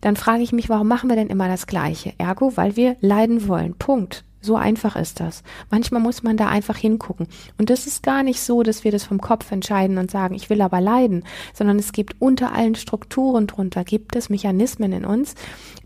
dann 0.00 0.16
frage 0.16 0.42
ich 0.42 0.52
mich, 0.52 0.68
warum 0.68 0.88
machen 0.88 1.08
wir 1.08 1.16
denn 1.16 1.28
immer 1.28 1.48
das 1.48 1.66
Gleiche? 1.66 2.12
Ergo, 2.18 2.56
weil 2.56 2.76
wir 2.76 2.96
leiden 3.00 3.48
wollen. 3.48 3.74
Punkt. 3.74 4.24
So 4.44 4.56
einfach 4.56 4.94
ist 4.94 5.20
das. 5.20 5.42
Manchmal 5.70 6.02
muss 6.02 6.22
man 6.22 6.36
da 6.36 6.48
einfach 6.48 6.76
hingucken. 6.76 7.28
Und 7.56 7.70
das 7.70 7.86
ist 7.86 8.02
gar 8.02 8.22
nicht 8.22 8.40
so, 8.40 8.62
dass 8.62 8.84
wir 8.84 8.92
das 8.92 9.04
vom 9.04 9.18
Kopf 9.18 9.50
entscheiden 9.50 9.96
und 9.96 10.10
sagen, 10.10 10.34
ich 10.34 10.50
will 10.50 10.60
aber 10.60 10.82
leiden, 10.82 11.24
sondern 11.54 11.78
es 11.78 11.92
gibt 11.92 12.20
unter 12.20 12.52
allen 12.52 12.74
Strukturen 12.74 13.46
drunter, 13.46 13.84
gibt 13.84 14.14
es 14.16 14.28
Mechanismen 14.28 14.92
in 14.92 15.06
uns, 15.06 15.34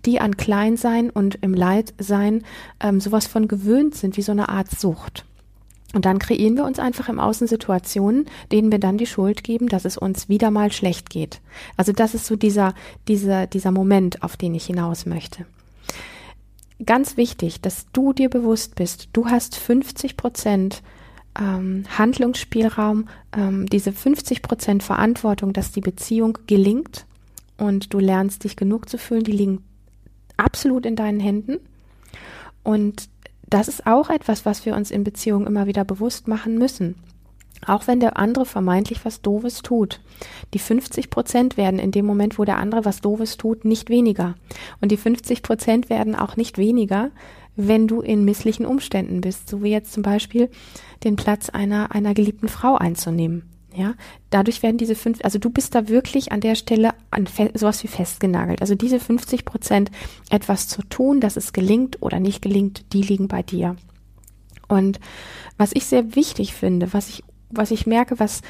die 0.05 0.19
an 0.19 0.37
Kleinsein 0.37 1.09
und 1.09 1.37
im 1.37 1.55
Leidsein 1.55 2.43
ähm, 2.81 3.00
sowas 3.00 3.29
von 3.29 3.47
gewöhnt 3.47 3.95
sind, 3.95 4.17
wie 4.17 4.23
so 4.23 4.33
eine 4.33 4.49
Art 4.49 4.69
Sucht. 4.69 5.25
Und 5.95 6.05
dann 6.05 6.19
kreieren 6.19 6.57
wir 6.57 6.65
uns 6.65 6.81
einfach 6.81 7.09
im 7.09 7.21
Außen 7.21 7.47
Situationen, 7.47 8.27
denen 8.50 8.73
wir 8.73 8.81
dann 8.81 8.99
die 8.99 9.07
Schuld 9.07 9.45
geben, 9.45 9.69
dass 9.69 9.85
es 9.85 9.97
uns 9.97 10.29
wieder 10.29 10.50
mal 10.50 10.73
schlecht 10.73 11.11
geht. 11.11 11.41
Also 11.77 11.93
das 11.93 12.12
ist 12.15 12.27
so 12.27 12.35
dieser, 12.35 12.75
dieser, 13.07 13.47
dieser 13.47 13.71
Moment, 13.71 14.25
auf 14.25 14.37
den 14.37 14.57
ich 14.57 14.67
hinaus 14.67 15.07
möchte 15.07 15.47
ganz 16.85 17.16
wichtig, 17.16 17.61
dass 17.61 17.87
du 17.92 18.12
dir 18.12 18.30
bewusst 18.30 18.75
bist, 18.75 19.08
du 19.12 19.26
hast 19.26 19.56
50 19.56 20.16
Prozent 20.16 20.82
ähm, 21.38 21.85
Handlungsspielraum, 21.97 23.08
ähm, 23.37 23.66
diese 23.66 23.92
50 23.92 24.42
Prozent 24.42 24.82
Verantwortung, 24.82 25.52
dass 25.52 25.73
die 25.73 25.80
Beziehung 25.80 26.38
gelingt 26.47 27.06
und 27.56 27.92
du 27.92 27.99
lernst 27.99 28.44
dich 28.44 28.56
genug 28.56 28.88
zu 28.88 28.99
fühlen, 28.99 29.25
die 29.25 29.32
liegen 29.32 29.64
absolut 30.37 30.87
in 30.87 30.97
deinen 30.97 31.20
Händen. 31.20 31.58
Und 32.62 33.08
das 33.49 33.68
ist 33.68 33.87
auch 33.87 34.11
etwas, 34.11 34.44
was 34.44 34.66
wir 34.66 34.75
uns 34.75 34.90
in 34.90 35.04
Beziehungen 35.04 35.47
immer 35.47 35.66
wieder 35.66 35.85
bewusst 35.85 36.28
machen 36.28 36.58
müssen. 36.58 36.97
Auch 37.67 37.87
wenn 37.87 38.00
der 38.00 38.17
andere 38.17 38.47
vermeintlich 38.47 39.05
was 39.05 39.21
Doofes 39.21 39.62
tut. 39.62 40.00
Die 40.55 40.59
50 40.59 41.11
Prozent 41.11 41.57
werden 41.57 41.79
in 41.79 41.91
dem 41.91 42.07
Moment, 42.07 42.38
wo 42.38 42.45
der 42.45 42.59
andere 42.59 42.85
was 42.85 43.00
Doofes 43.00 43.37
tut, 43.37 43.65
nicht 43.65 43.91
weniger. 43.91 44.35
Und 44.81 44.93
die 44.93 44.97
50 44.97 45.43
Prozent 45.43 45.91
werden 45.91 46.15
auch 46.15 46.37
nicht 46.37 46.59
weniger, 46.59 47.11
wenn 47.57 47.88
du 47.88 48.00
in 48.00 48.25
misslichen 48.25 48.65
Umständen 48.65 49.21
bist, 49.21 49.49
so 49.49 49.62
wie 49.62 49.71
jetzt 49.71 49.93
zum 49.93 50.03
Beispiel 50.03 50.49
den 51.03 51.17
Platz 51.17 51.50
einer, 51.50 51.93
einer 51.93 52.15
geliebten 52.15 52.49
Frau 52.49 52.77
einzunehmen. 52.77 53.43
Ja, 53.75 53.95
dadurch 54.31 54.62
werden 54.62 54.79
diese 54.79 54.95
fünf, 54.95 55.19
also 55.23 55.38
du 55.38 55.50
bist 55.50 55.75
da 55.75 55.88
wirklich 55.88 56.33
an 56.33 56.41
der 56.41 56.55
Stelle 56.55 56.95
an 57.11 57.29
sowas 57.55 57.83
wie 57.85 57.88
festgenagelt. 57.88 58.62
Also 58.62 58.75
diese 58.75 58.99
50 58.99 59.45
Prozent 59.45 59.91
etwas 60.31 60.69
zu 60.69 60.83
tun, 60.83 61.21
dass 61.21 61.37
es 61.37 61.53
gelingt 61.53 62.00
oder 62.00 62.19
nicht 62.19 62.43
gelingt, 62.43 62.93
die 62.93 63.03
liegen 63.03 63.29
bei 63.29 63.43
dir. 63.43 63.77
Und 64.69 65.00
was 65.59 65.73
ich 65.75 65.87
sehr 65.87 66.15
wichtig 66.15 66.55
finde, 66.55 66.93
was 66.93 67.09
ich, 67.09 67.25
was 67.50 67.71
ich 67.71 67.87
merke, 67.87 68.19
was, 68.19 68.43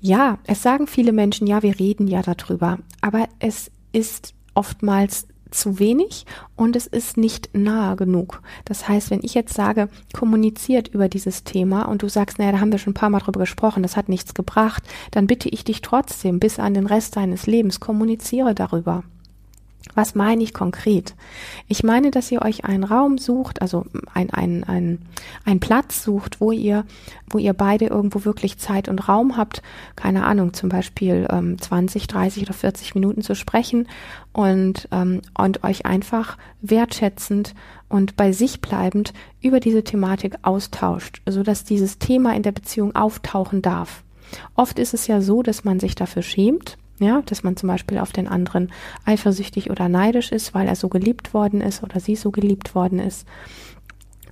ja, 0.00 0.38
es 0.46 0.62
sagen 0.62 0.86
viele 0.86 1.12
Menschen, 1.12 1.46
ja, 1.46 1.62
wir 1.62 1.78
reden 1.78 2.06
ja 2.06 2.22
darüber, 2.22 2.78
aber 3.00 3.28
es 3.38 3.70
ist 3.92 4.34
oftmals 4.54 5.26
zu 5.50 5.78
wenig 5.78 6.26
und 6.56 6.76
es 6.76 6.86
ist 6.86 7.16
nicht 7.16 7.50
nahe 7.54 7.96
genug. 7.96 8.42
Das 8.64 8.88
heißt, 8.88 9.10
wenn 9.10 9.22
ich 9.22 9.34
jetzt 9.34 9.54
sage, 9.54 9.88
kommuniziert 10.12 10.88
über 10.88 11.08
dieses 11.08 11.44
Thema 11.44 11.82
und 11.82 12.02
du 12.02 12.08
sagst, 12.08 12.38
naja, 12.38 12.52
da 12.52 12.60
haben 12.60 12.72
wir 12.72 12.78
schon 12.78 12.90
ein 12.90 12.94
paar 12.94 13.10
Mal 13.10 13.20
drüber 13.20 13.40
gesprochen, 13.40 13.82
das 13.82 13.96
hat 13.96 14.08
nichts 14.08 14.34
gebracht, 14.34 14.82
dann 15.10 15.26
bitte 15.26 15.48
ich 15.48 15.64
dich 15.64 15.80
trotzdem 15.80 16.38
bis 16.38 16.58
an 16.58 16.74
den 16.74 16.86
Rest 16.86 17.16
deines 17.16 17.46
Lebens, 17.46 17.80
kommuniziere 17.80 18.54
darüber. 18.54 19.04
Was 19.94 20.14
meine 20.14 20.42
ich 20.42 20.54
konkret? 20.54 21.14
Ich 21.66 21.82
meine, 21.82 22.10
dass 22.10 22.30
ihr 22.30 22.42
euch 22.42 22.64
einen 22.64 22.84
Raum 22.84 23.18
sucht, 23.18 23.62
also 23.62 23.84
ein, 24.12 24.30
ein, 24.30 24.64
ein, 24.64 24.98
ein 25.44 25.60
Platz 25.60 26.04
sucht, 26.04 26.40
wo 26.40 26.52
ihr, 26.52 26.84
wo 27.28 27.38
ihr 27.38 27.52
beide 27.52 27.86
irgendwo 27.86 28.24
wirklich 28.24 28.58
Zeit 28.58 28.88
und 28.88 29.08
Raum 29.08 29.36
habt, 29.36 29.62
keine 29.96 30.24
Ahnung, 30.24 30.52
zum 30.52 30.68
Beispiel 30.68 31.26
ähm, 31.30 31.60
20, 31.60 32.06
30 32.06 32.44
oder 32.44 32.52
40 32.52 32.94
Minuten 32.94 33.22
zu 33.22 33.34
sprechen 33.34 33.88
und, 34.32 34.88
ähm, 34.92 35.22
und 35.36 35.64
euch 35.64 35.86
einfach 35.86 36.38
wertschätzend 36.60 37.54
und 37.88 38.16
bei 38.16 38.32
sich 38.32 38.60
bleibend 38.60 39.12
über 39.40 39.58
diese 39.58 39.84
Thematik 39.84 40.36
austauscht, 40.42 41.22
so 41.26 41.42
dass 41.42 41.64
dieses 41.64 41.98
Thema 41.98 42.34
in 42.36 42.42
der 42.42 42.52
Beziehung 42.52 42.94
auftauchen 42.94 43.62
darf. 43.62 44.04
Oft 44.54 44.78
ist 44.78 44.94
es 44.94 45.06
ja 45.06 45.20
so, 45.20 45.42
dass 45.42 45.64
man 45.64 45.80
sich 45.80 45.94
dafür 45.94 46.22
schämt, 46.22 46.77
ja, 46.98 47.22
dass 47.26 47.42
man 47.42 47.56
zum 47.56 47.68
Beispiel 47.68 47.98
auf 47.98 48.12
den 48.12 48.28
anderen 48.28 48.72
eifersüchtig 49.04 49.70
oder 49.70 49.88
neidisch 49.88 50.32
ist, 50.32 50.54
weil 50.54 50.66
er 50.66 50.76
so 50.76 50.88
geliebt 50.88 51.34
worden 51.34 51.60
ist 51.60 51.82
oder 51.82 52.00
sie 52.00 52.16
so 52.16 52.30
geliebt 52.30 52.74
worden 52.74 52.98
ist. 52.98 53.26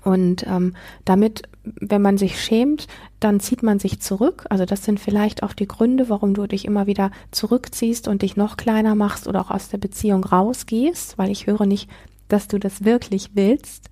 Und 0.02 0.46
ähm, 0.46 0.74
damit, 1.04 1.42
wenn 1.64 2.00
man 2.00 2.16
sich 2.16 2.40
schämt, 2.40 2.86
dann 3.18 3.40
zieht 3.40 3.64
man 3.64 3.80
sich 3.80 4.00
zurück. 4.00 4.46
Also 4.50 4.64
das 4.64 4.84
sind 4.84 5.00
vielleicht 5.00 5.42
auch 5.42 5.52
die 5.52 5.66
Gründe, 5.66 6.08
warum 6.08 6.32
du 6.32 6.46
dich 6.46 6.64
immer 6.64 6.86
wieder 6.86 7.10
zurückziehst 7.32 8.06
und 8.06 8.22
dich 8.22 8.36
noch 8.36 8.56
kleiner 8.56 8.94
machst 8.94 9.26
oder 9.26 9.40
auch 9.40 9.50
aus 9.50 9.68
der 9.68 9.78
Beziehung 9.78 10.22
rausgehst, 10.22 11.18
weil 11.18 11.30
ich 11.30 11.48
höre 11.48 11.66
nicht, 11.66 11.90
dass 12.28 12.46
du 12.46 12.58
das 12.58 12.84
wirklich 12.84 13.30
willst 13.34 13.90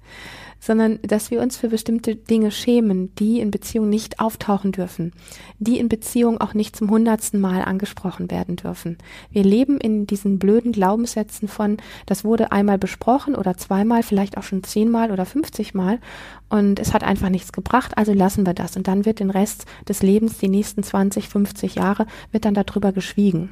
sondern 0.64 0.98
dass 1.02 1.30
wir 1.30 1.42
uns 1.42 1.58
für 1.58 1.68
bestimmte 1.68 2.16
Dinge 2.16 2.50
schämen, 2.50 3.14
die 3.16 3.38
in 3.40 3.50
Beziehung 3.50 3.90
nicht 3.90 4.18
auftauchen 4.18 4.72
dürfen, 4.72 5.12
die 5.58 5.78
in 5.78 5.90
Beziehung 5.90 6.40
auch 6.40 6.54
nicht 6.54 6.74
zum 6.74 6.88
hundertsten 6.88 7.38
Mal 7.38 7.62
angesprochen 7.62 8.30
werden 8.30 8.56
dürfen. 8.56 8.96
Wir 9.30 9.44
leben 9.44 9.78
in 9.78 10.06
diesen 10.06 10.38
blöden 10.38 10.72
Glaubenssätzen 10.72 11.48
von, 11.48 11.76
das 12.06 12.24
wurde 12.24 12.50
einmal 12.50 12.78
besprochen 12.78 13.34
oder 13.34 13.58
zweimal, 13.58 14.02
vielleicht 14.02 14.38
auch 14.38 14.42
schon 14.42 14.64
zehnmal 14.64 15.10
oder 15.10 15.26
fünfzigmal 15.26 15.98
und 16.48 16.80
es 16.80 16.94
hat 16.94 17.04
einfach 17.04 17.28
nichts 17.28 17.52
gebracht, 17.52 17.98
also 17.98 18.14
lassen 18.14 18.46
wir 18.46 18.54
das 18.54 18.74
und 18.74 18.88
dann 18.88 19.04
wird 19.04 19.20
den 19.20 19.30
Rest 19.30 19.66
des 19.86 20.02
Lebens, 20.02 20.38
die 20.38 20.48
nächsten 20.48 20.82
20, 20.82 21.28
50 21.28 21.74
Jahre, 21.74 22.06
wird 22.32 22.46
dann 22.46 22.54
darüber 22.54 22.92
geschwiegen. 22.92 23.50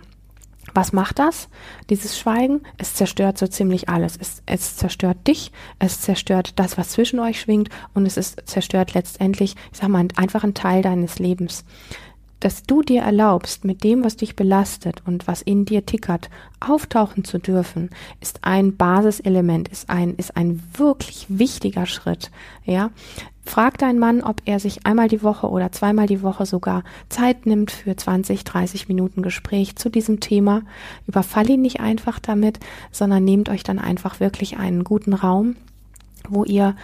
Was 0.75 0.92
macht 0.92 1.19
das? 1.19 1.49
Dieses 1.90 2.19
Schweigen? 2.19 2.62
Es 2.78 2.95
zerstört 2.95 3.37
so 3.37 3.47
ziemlich 3.47 3.88
alles. 3.88 4.16
Es, 4.16 4.42
es 4.47 4.76
zerstört 4.76 5.26
dich, 5.26 5.52
es 5.78 6.00
zerstört 6.00 6.59
das, 6.59 6.78
was 6.78 6.90
zwischen 6.90 7.19
euch 7.19 7.40
schwingt 7.40 7.69
und 7.95 8.07
es 8.07 8.16
ist 8.16 8.40
zerstört 8.47 8.95
letztendlich, 8.95 9.57
ich 9.73 9.78
sag 9.78 9.88
mal, 9.88 10.07
einfach 10.16 10.45
ein 10.45 10.54
Teil 10.54 10.83
deines 10.83 11.19
Lebens 11.19 11.64
dass 12.42 12.64
du 12.64 12.83
dir 12.83 13.02
erlaubst, 13.02 13.64
mit 13.64 13.85
dem, 13.85 14.02
was 14.02 14.16
dich 14.16 14.35
belastet 14.35 15.02
und 15.07 15.28
was 15.28 15.42
in 15.42 15.64
dir 15.64 15.87
tickert, 15.87 16.28
auftauchen 16.59 17.25
zu 17.25 17.38
dürfen, 17.38 17.90
ist 18.21 18.40
ein 18.42 18.76
Basiselement, 18.76 19.69
ist 19.69 19.88
ein, 19.88 20.16
ist 20.16 20.37
ein 20.37 20.61
wirklich 20.76 21.26
wichtiger 21.28 21.87
Schritt, 21.87 22.33
ja. 22.64 22.90
Frag 23.44 23.78
deinen 23.78 23.99
Mann, 23.99 24.22
ob 24.22 24.40
er 24.44 24.61
sich 24.61 24.87
einmal 24.87 25.08
die 25.08 25.22
Woche 25.22 25.49
oder 25.49 25.72
zweimal 25.72 26.06
die 26.06 26.22
Woche 26.22 26.46
sogar 26.46 26.84
Zeit 27.08 27.44
nimmt 27.44 27.70
für 27.70 27.96
20, 27.96 28.44
30 28.44 28.88
Minuten 28.88 29.22
Gespräch 29.22 29.76
zu 29.76 29.90
diesem 29.90 30.20
Thema. 30.20 30.62
Überfall 31.06 31.50
ihn 31.50 31.62
nicht 31.62 31.80
einfach 31.80 32.20
damit, 32.20 32.61
sondern 32.92 33.25
nehmt 33.25 33.49
euch 33.49 33.64
dann 33.64 33.78
einfach 33.78 34.20
wirklich 34.20 34.58
einen 34.58 34.84
guten 34.84 35.12
Raum, 35.12 35.56
wo 36.28 36.44
ihr 36.44 36.76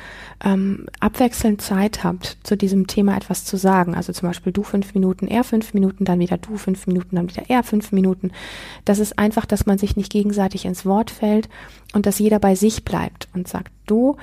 ähm, 0.45 0.87
abwechselnd 0.99 1.63
Zeit 1.63 2.03
habt, 2.03 2.39
zu 2.43 2.57
diesem 2.57 2.89
Thema 2.89 3.17
etwas 3.17 3.45
zu 3.45 3.57
sagen. 3.57 3.95
Also 3.95 4.13
zum 4.13 4.29
Beispiel 4.29 4.53
du 4.53 4.65
fünf 4.65 4.95
Minuten, 4.95 5.29
er 5.29 5.45
fünf 5.45 5.75
Minuten, 5.75 6.05
dann 6.05 6.19
wieder 6.19 6.39
du 6.39 6.57
fünf 6.57 6.89
Minuten, 6.89 7.17
dann 7.17 7.29
wieder 7.29 7.49
er 7.49 7.63
fünf 7.63 7.93
Minuten. 7.93 8.33
Das 8.85 8.99
ist 8.99 9.17
einfach, 9.17 9.47
dass 9.47 9.65
man 9.65 9.79
sich 9.79 9.97
nicht 9.97 10.11
gegenseitig 10.11 10.65
ins 10.65 10.85
Wort 10.85 11.13
fällt 11.13 11.49
und 11.95 12.05
dass 12.05 12.19
jeder 12.19 12.41
bei 12.41 12.57
sich 12.57 12.85
bleibt 12.85 13.29
und 13.33 13.47
sagt, 13.47 13.71
du 13.87 14.17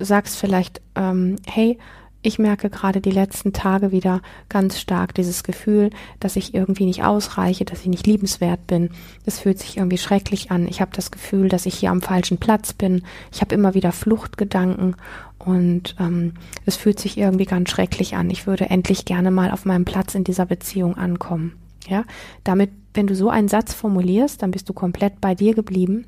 sagst 0.00 0.36
vielleicht, 0.36 0.80
ähm, 0.96 1.36
hey, 1.46 1.78
ich 2.22 2.38
merke 2.38 2.68
gerade 2.68 3.00
die 3.00 3.10
letzten 3.10 3.52
Tage 3.52 3.92
wieder 3.92 4.20
ganz 4.50 4.78
stark 4.78 5.14
dieses 5.14 5.42
Gefühl, 5.42 5.90
dass 6.18 6.36
ich 6.36 6.54
irgendwie 6.54 6.84
nicht 6.84 7.02
ausreiche, 7.02 7.64
dass 7.64 7.80
ich 7.80 7.86
nicht 7.86 8.06
liebenswert 8.06 8.66
bin. 8.66 8.90
Es 9.24 9.40
fühlt 9.40 9.58
sich 9.58 9.78
irgendwie 9.78 9.96
schrecklich 9.96 10.50
an. 10.50 10.68
Ich 10.68 10.82
habe 10.82 10.90
das 10.94 11.10
Gefühl, 11.10 11.48
dass 11.48 11.64
ich 11.64 11.76
hier 11.76 11.90
am 11.90 12.02
falschen 12.02 12.36
Platz 12.36 12.74
bin. 12.74 13.02
Ich 13.32 13.40
habe 13.40 13.54
immer 13.54 13.72
wieder 13.72 13.92
Fluchtgedanken 13.92 14.96
und 15.38 15.96
ähm, 15.98 16.34
es 16.66 16.76
fühlt 16.76 17.00
sich 17.00 17.16
irgendwie 17.16 17.46
ganz 17.46 17.70
schrecklich 17.70 18.16
an. 18.16 18.28
Ich 18.28 18.46
würde 18.46 18.68
endlich 18.68 19.06
gerne 19.06 19.30
mal 19.30 19.50
auf 19.50 19.64
meinem 19.64 19.86
Platz 19.86 20.14
in 20.14 20.24
dieser 20.24 20.44
Beziehung 20.44 20.98
ankommen. 20.98 21.54
Ja, 21.88 22.04
damit, 22.44 22.70
wenn 22.92 23.06
du 23.06 23.16
so 23.16 23.30
einen 23.30 23.48
Satz 23.48 23.72
formulierst, 23.72 24.42
dann 24.42 24.50
bist 24.50 24.68
du 24.68 24.74
komplett 24.74 25.22
bei 25.22 25.34
dir 25.34 25.54
geblieben 25.54 26.04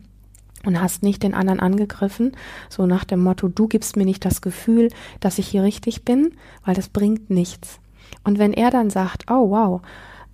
und 0.65 0.81
hast 0.81 1.03
nicht 1.03 1.23
den 1.23 1.35
anderen 1.35 1.61
angegriffen, 1.61 2.33
so 2.69 2.87
nach 2.87 3.05
dem 3.05 3.21
Motto, 3.21 3.49
du 3.49 3.69
gibst 3.69 3.97
mir 3.97 4.05
nicht 4.05 4.25
das 4.25 4.41
Gefühl, 4.41 4.91
dass 5.21 5.39
ich 5.39 5.49
hier 5.49 5.63
richtig 5.63 6.05
bin, 6.05 6.35
weil 6.65 6.75
das 6.75 6.89
bringt 6.89 7.31
nichts. 7.31 7.81
Und 8.25 8.39
wenn 8.39 8.53
er 8.53 8.71
dann 8.71 8.91
sagt, 8.91 9.31
oh 9.31 9.51
wow, 9.51 9.81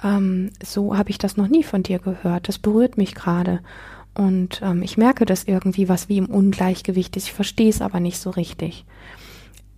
ähm, 0.02 0.50
so 0.62 0.96
habe 0.96 1.10
ich 1.10 1.18
das 1.18 1.36
noch 1.36 1.48
nie 1.48 1.62
von 1.62 1.82
dir 1.82 1.98
gehört, 1.98 2.48
das 2.48 2.58
berührt 2.58 2.98
mich 2.98 3.14
gerade. 3.14 3.60
Und 4.14 4.60
ähm, 4.62 4.82
ich 4.82 4.96
merke, 4.98 5.24
dass 5.26 5.44
irgendwie 5.44 5.88
was 5.88 6.08
wie 6.08 6.18
im 6.18 6.26
Ungleichgewicht 6.26 7.16
ist, 7.16 7.26
ich 7.26 7.32
verstehe 7.32 7.70
es 7.70 7.80
aber 7.80 8.00
nicht 8.00 8.18
so 8.18 8.30
richtig 8.30 8.84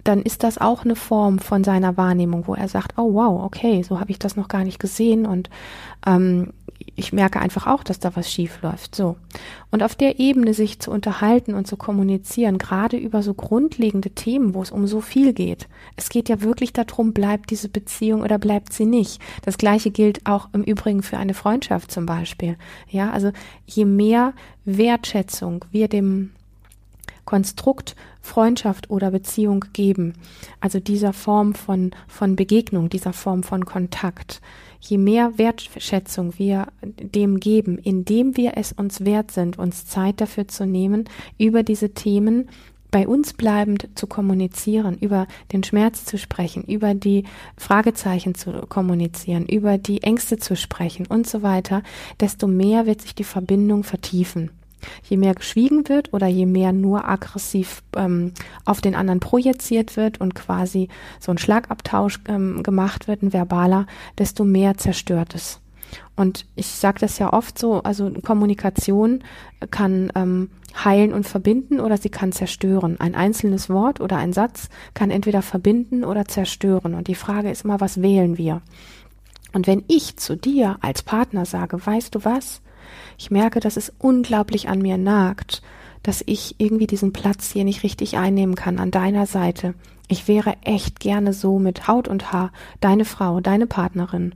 dann 0.04 0.22
ist 0.22 0.42
das 0.42 0.58
auch 0.58 0.84
eine 0.84 0.96
Form 0.96 1.38
von 1.38 1.64
seiner 1.64 1.96
Wahrnehmung, 1.96 2.46
wo 2.46 2.54
er 2.54 2.68
sagt, 2.68 2.98
oh 2.98 3.14
wow, 3.14 3.42
okay, 3.44 3.82
so 3.82 4.00
habe 4.00 4.10
ich 4.10 4.18
das 4.18 4.36
noch 4.36 4.48
gar 4.48 4.64
nicht 4.64 4.78
gesehen 4.78 5.26
und 5.26 5.50
ähm, 6.06 6.52
ich 6.96 7.12
merke 7.12 7.40
einfach 7.40 7.66
auch, 7.66 7.82
dass 7.82 7.98
da 7.98 8.14
was 8.16 8.30
schief 8.30 8.60
läuft. 8.62 8.94
So. 8.94 9.16
Und 9.70 9.82
auf 9.82 9.94
der 9.94 10.18
Ebene 10.18 10.54
sich 10.54 10.80
zu 10.80 10.90
unterhalten 10.90 11.54
und 11.54 11.66
zu 11.66 11.76
kommunizieren, 11.76 12.58
gerade 12.58 12.96
über 12.96 13.22
so 13.22 13.34
grundlegende 13.34 14.10
Themen, 14.10 14.54
wo 14.54 14.62
es 14.62 14.70
um 14.70 14.86
so 14.86 15.00
viel 15.00 15.32
geht. 15.32 15.68
Es 15.96 16.08
geht 16.08 16.28
ja 16.28 16.42
wirklich 16.42 16.72
darum, 16.72 17.12
bleibt 17.12 17.50
diese 17.50 17.68
Beziehung 17.68 18.22
oder 18.22 18.38
bleibt 18.38 18.72
sie 18.72 18.86
nicht. 18.86 19.20
Das 19.44 19.58
gleiche 19.58 19.90
gilt 19.90 20.26
auch 20.26 20.48
im 20.52 20.62
Übrigen 20.62 21.02
für 21.02 21.18
eine 21.18 21.34
Freundschaft 21.34 21.90
zum 21.90 22.06
Beispiel. 22.06 22.56
Ja, 22.88 23.10
also 23.10 23.30
je 23.66 23.84
mehr 23.84 24.32
Wertschätzung 24.64 25.64
wir 25.70 25.88
dem 25.88 26.30
Konstrukt 27.30 27.94
Freundschaft 28.20 28.90
oder 28.90 29.12
Beziehung 29.12 29.66
geben, 29.72 30.14
also 30.58 30.80
dieser 30.80 31.12
Form 31.12 31.54
von, 31.54 31.92
von 32.08 32.34
Begegnung, 32.34 32.88
dieser 32.88 33.12
Form 33.12 33.44
von 33.44 33.64
Kontakt, 33.64 34.40
je 34.80 34.98
mehr 34.98 35.38
Wertschätzung 35.38 36.36
wir 36.38 36.66
dem 36.82 37.38
geben, 37.38 37.78
indem 37.78 38.36
wir 38.36 38.54
es 38.56 38.72
uns 38.72 39.04
wert 39.04 39.30
sind, 39.30 39.60
uns 39.60 39.86
Zeit 39.86 40.20
dafür 40.20 40.48
zu 40.48 40.66
nehmen, 40.66 41.04
über 41.38 41.62
diese 41.62 41.90
Themen 41.90 42.48
bei 42.90 43.06
uns 43.06 43.32
bleibend 43.32 43.90
zu 43.94 44.08
kommunizieren, 44.08 44.98
über 44.98 45.28
den 45.52 45.62
Schmerz 45.62 46.04
zu 46.04 46.18
sprechen, 46.18 46.64
über 46.64 46.94
die 46.94 47.22
Fragezeichen 47.56 48.34
zu 48.34 48.50
kommunizieren, 48.68 49.46
über 49.46 49.78
die 49.78 50.02
Ängste 50.02 50.38
zu 50.38 50.56
sprechen 50.56 51.06
und 51.06 51.28
so 51.28 51.42
weiter, 51.42 51.84
desto 52.18 52.48
mehr 52.48 52.86
wird 52.86 53.02
sich 53.02 53.14
die 53.14 53.22
Verbindung 53.22 53.84
vertiefen. 53.84 54.50
Je 55.02 55.16
mehr 55.16 55.34
geschwiegen 55.34 55.88
wird 55.88 56.12
oder 56.12 56.26
je 56.26 56.46
mehr 56.46 56.72
nur 56.72 57.08
aggressiv 57.08 57.82
ähm, 57.96 58.32
auf 58.64 58.80
den 58.80 58.94
anderen 58.94 59.20
projiziert 59.20 59.96
wird 59.96 60.20
und 60.20 60.34
quasi 60.34 60.88
so 61.18 61.32
ein 61.32 61.38
Schlagabtausch 61.38 62.20
ähm, 62.28 62.62
gemacht 62.62 63.08
wird, 63.08 63.22
ein 63.22 63.32
verbaler, 63.32 63.86
desto 64.18 64.44
mehr 64.44 64.76
zerstört 64.76 65.34
es. 65.34 65.60
Und 66.16 66.46
ich 66.54 66.66
sage 66.66 67.00
das 67.00 67.18
ja 67.18 67.32
oft 67.32 67.58
so, 67.58 67.82
also 67.82 68.10
Kommunikation 68.10 69.24
kann 69.70 70.12
ähm, 70.14 70.50
heilen 70.84 71.12
und 71.12 71.26
verbinden 71.26 71.80
oder 71.80 71.96
sie 71.96 72.10
kann 72.10 72.32
zerstören. 72.32 73.00
Ein 73.00 73.14
einzelnes 73.14 73.68
Wort 73.68 74.00
oder 74.00 74.16
ein 74.16 74.32
Satz 74.32 74.68
kann 74.94 75.10
entweder 75.10 75.42
verbinden 75.42 76.04
oder 76.04 76.26
zerstören. 76.26 76.94
Und 76.94 77.08
die 77.08 77.14
Frage 77.14 77.50
ist 77.50 77.64
immer, 77.64 77.80
was 77.80 78.02
wählen 78.02 78.38
wir? 78.38 78.62
Und 79.52 79.66
wenn 79.66 79.84
ich 79.88 80.16
zu 80.16 80.36
dir 80.36 80.76
als 80.80 81.02
Partner 81.02 81.44
sage, 81.44 81.84
weißt 81.84 82.14
du 82.14 82.24
was? 82.24 82.60
Ich 83.20 83.30
merke, 83.30 83.60
dass 83.60 83.76
es 83.76 83.92
unglaublich 83.98 84.70
an 84.70 84.80
mir 84.80 84.96
nagt, 84.96 85.60
dass 86.02 86.22
ich 86.24 86.54
irgendwie 86.56 86.86
diesen 86.86 87.12
Platz 87.12 87.52
hier 87.52 87.64
nicht 87.64 87.82
richtig 87.82 88.16
einnehmen 88.16 88.54
kann 88.54 88.78
an 88.78 88.90
deiner 88.90 89.26
Seite. 89.26 89.74
Ich 90.08 90.26
wäre 90.26 90.56
echt 90.64 91.00
gerne 91.00 91.34
so 91.34 91.58
mit 91.58 91.86
Haut 91.86 92.08
und 92.08 92.32
Haar 92.32 92.50
deine 92.80 93.04
Frau, 93.04 93.40
deine 93.40 93.66
Partnerin. 93.66 94.34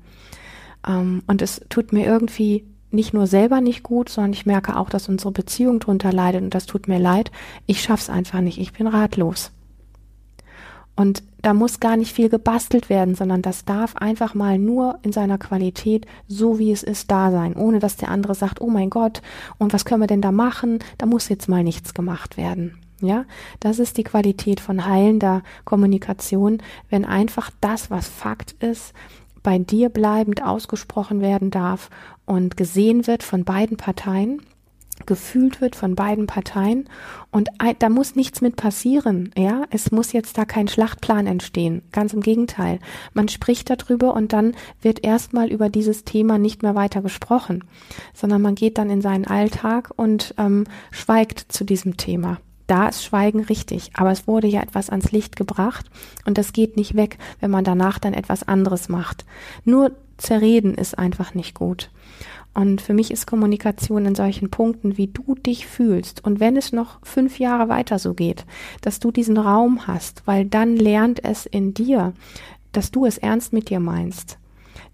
Ähm, 0.86 1.22
und 1.26 1.40
es 1.40 1.62
tut 1.70 1.94
mir 1.94 2.04
irgendwie 2.04 2.66
nicht 2.90 3.14
nur 3.14 3.26
selber 3.26 3.62
nicht 3.62 3.84
gut, 3.84 4.10
sondern 4.10 4.34
ich 4.34 4.44
merke 4.44 4.76
auch, 4.76 4.90
dass 4.90 5.08
unsere 5.08 5.32
Beziehung 5.32 5.80
drunter 5.80 6.12
leidet 6.12 6.42
und 6.42 6.54
das 6.54 6.66
tut 6.66 6.86
mir 6.86 6.98
leid. 6.98 7.32
Ich 7.64 7.80
schaff's 7.80 8.10
einfach 8.10 8.42
nicht. 8.42 8.58
Ich 8.58 8.74
bin 8.74 8.86
ratlos. 8.86 9.50
Und 10.96 11.22
da 11.42 11.54
muss 11.54 11.80
gar 11.80 11.96
nicht 11.96 12.12
viel 12.12 12.28
gebastelt 12.28 12.88
werden, 12.88 13.14
sondern 13.14 13.42
das 13.42 13.64
darf 13.64 13.96
einfach 13.96 14.34
mal 14.34 14.58
nur 14.58 14.98
in 15.02 15.12
seiner 15.12 15.38
Qualität, 15.38 16.06
so 16.28 16.58
wie 16.58 16.70
es 16.70 16.82
ist, 16.82 17.10
da 17.10 17.30
sein, 17.30 17.54
ohne 17.54 17.80
dass 17.80 17.96
der 17.96 18.10
andere 18.10 18.34
sagt, 18.34 18.60
oh 18.60 18.70
mein 18.70 18.90
Gott, 18.90 19.20
und 19.58 19.72
was 19.72 19.84
können 19.84 20.02
wir 20.02 20.06
denn 20.06 20.22
da 20.22 20.32
machen? 20.32 20.78
Da 20.98 21.06
muss 21.06 21.28
jetzt 21.28 21.48
mal 21.48 21.64
nichts 21.64 21.94
gemacht 21.94 22.36
werden. 22.36 22.78
Ja, 23.00 23.24
das 23.60 23.80
ist 23.80 23.98
die 23.98 24.04
Qualität 24.04 24.60
von 24.60 24.86
heilender 24.86 25.42
Kommunikation, 25.64 26.62
wenn 26.88 27.04
einfach 27.04 27.50
das, 27.60 27.90
was 27.90 28.08
Fakt 28.08 28.52
ist, 28.62 28.94
bei 29.42 29.58
dir 29.58 29.90
bleibend 29.90 30.42
ausgesprochen 30.42 31.20
werden 31.20 31.50
darf 31.50 31.90
und 32.24 32.56
gesehen 32.56 33.06
wird 33.06 33.22
von 33.22 33.44
beiden 33.44 33.76
Parteien, 33.76 34.40
gefühlt 35.06 35.60
wird 35.60 35.76
von 35.76 35.94
beiden 35.94 36.26
Parteien 36.26 36.88
und 37.30 37.50
da 37.78 37.88
muss 37.88 38.16
nichts 38.16 38.40
mit 38.40 38.56
passieren, 38.56 39.30
ja, 39.36 39.64
es 39.70 39.90
muss 39.90 40.12
jetzt 40.12 40.38
da 40.38 40.44
kein 40.44 40.68
Schlachtplan 40.68 41.26
entstehen, 41.26 41.82
ganz 41.92 42.12
im 42.12 42.20
Gegenteil. 42.20 42.78
Man 43.12 43.28
spricht 43.28 43.70
darüber 43.70 44.14
und 44.14 44.32
dann 44.32 44.54
wird 44.80 45.04
erstmal 45.04 45.48
über 45.48 45.68
dieses 45.68 46.04
Thema 46.04 46.38
nicht 46.38 46.62
mehr 46.62 46.74
weiter 46.74 47.02
gesprochen, 47.02 47.64
sondern 48.14 48.40
man 48.42 48.54
geht 48.54 48.78
dann 48.78 48.90
in 48.90 49.02
seinen 49.02 49.26
Alltag 49.26 49.90
und 49.96 50.34
ähm, 50.38 50.64
schweigt 50.90 51.52
zu 51.52 51.64
diesem 51.64 51.96
Thema 51.96 52.38
da 52.66 52.88
ist 52.88 53.04
Schweigen 53.04 53.40
richtig, 53.44 53.90
aber 53.94 54.10
es 54.10 54.26
wurde 54.26 54.46
ja 54.46 54.62
etwas 54.62 54.90
ans 54.90 55.12
Licht 55.12 55.36
gebracht 55.36 55.86
und 56.24 56.38
das 56.38 56.52
geht 56.52 56.76
nicht 56.76 56.96
weg, 56.96 57.18
wenn 57.40 57.50
man 57.50 57.64
danach 57.64 57.98
dann 57.98 58.14
etwas 58.14 58.46
anderes 58.46 58.88
macht. 58.88 59.24
Nur 59.64 59.92
zerreden 60.16 60.74
ist 60.74 60.98
einfach 60.98 61.34
nicht 61.34 61.54
gut. 61.54 61.90
Und 62.54 62.80
für 62.80 62.94
mich 62.94 63.10
ist 63.10 63.26
Kommunikation 63.26 64.06
in 64.06 64.14
solchen 64.14 64.48
Punkten, 64.48 64.96
wie 64.96 65.08
du 65.08 65.34
dich 65.34 65.66
fühlst. 65.66 66.24
Und 66.24 66.38
wenn 66.38 66.56
es 66.56 66.72
noch 66.72 66.98
fünf 67.02 67.38
Jahre 67.40 67.68
weiter 67.68 67.98
so 67.98 68.14
geht, 68.14 68.46
dass 68.80 69.00
du 69.00 69.10
diesen 69.10 69.36
Raum 69.36 69.86
hast, 69.88 70.22
weil 70.24 70.44
dann 70.44 70.76
lernt 70.76 71.22
es 71.24 71.46
in 71.46 71.74
dir, 71.74 72.12
dass 72.72 72.90
du 72.90 73.06
es 73.06 73.18
ernst 73.18 73.52
mit 73.52 73.70
dir 73.70 73.80
meinst. 73.80 74.38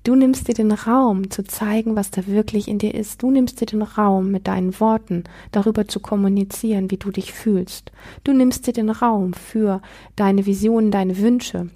Du 0.02 0.14
nimmst 0.14 0.48
dir 0.48 0.54
den 0.54 0.72
Raum 0.72 1.30
zu 1.30 1.44
zeigen, 1.44 1.94
was 1.94 2.10
da 2.10 2.26
wirklich 2.26 2.68
in 2.68 2.78
dir 2.78 2.94
ist. 2.94 3.22
Du 3.22 3.30
nimmst 3.30 3.60
dir 3.60 3.66
den 3.66 3.82
Raum 3.82 4.30
mit 4.30 4.48
deinen 4.48 4.80
Worten 4.80 5.24
darüber 5.52 5.86
zu 5.86 6.00
kommunizieren, 6.00 6.90
wie 6.90 6.96
du 6.96 7.10
dich 7.10 7.34
fühlst. 7.34 7.92
Du 8.24 8.32
nimmst 8.32 8.66
dir 8.66 8.72
den 8.72 8.88
Raum 8.88 9.34
für 9.34 9.82
deine 10.16 10.46
Visionen, 10.46 10.90
deine 10.90 11.18
Wünsche. 11.18 11.68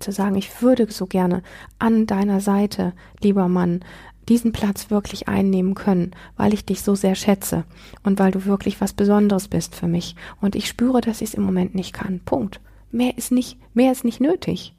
Zu 0.00 0.12
sagen, 0.12 0.36
ich 0.36 0.62
würde 0.62 0.90
so 0.90 1.06
gerne 1.06 1.42
an 1.78 2.06
deiner 2.06 2.40
Seite, 2.40 2.94
lieber 3.20 3.48
Mann, 3.48 3.80
diesen 4.28 4.52
Platz 4.52 4.90
wirklich 4.90 5.28
einnehmen 5.28 5.74
können, 5.74 6.12
weil 6.36 6.54
ich 6.54 6.64
dich 6.64 6.82
so 6.82 6.94
sehr 6.94 7.14
schätze 7.14 7.64
und 8.02 8.18
weil 8.18 8.30
du 8.30 8.44
wirklich 8.44 8.80
was 8.80 8.92
Besonderes 8.92 9.48
bist 9.48 9.74
für 9.74 9.88
mich. 9.88 10.16
Und 10.40 10.54
ich 10.54 10.68
spüre, 10.68 11.00
dass 11.00 11.20
ich 11.20 11.30
es 11.30 11.34
im 11.34 11.42
Moment 11.42 11.74
nicht 11.74 11.92
kann. 11.92 12.20
Punkt. 12.24 12.60
Mehr 12.90 13.16
ist 13.18 13.32
nicht, 13.32 13.58
mehr 13.74 13.92
ist 13.92 14.04
nicht 14.04 14.20
nötig. 14.20 14.74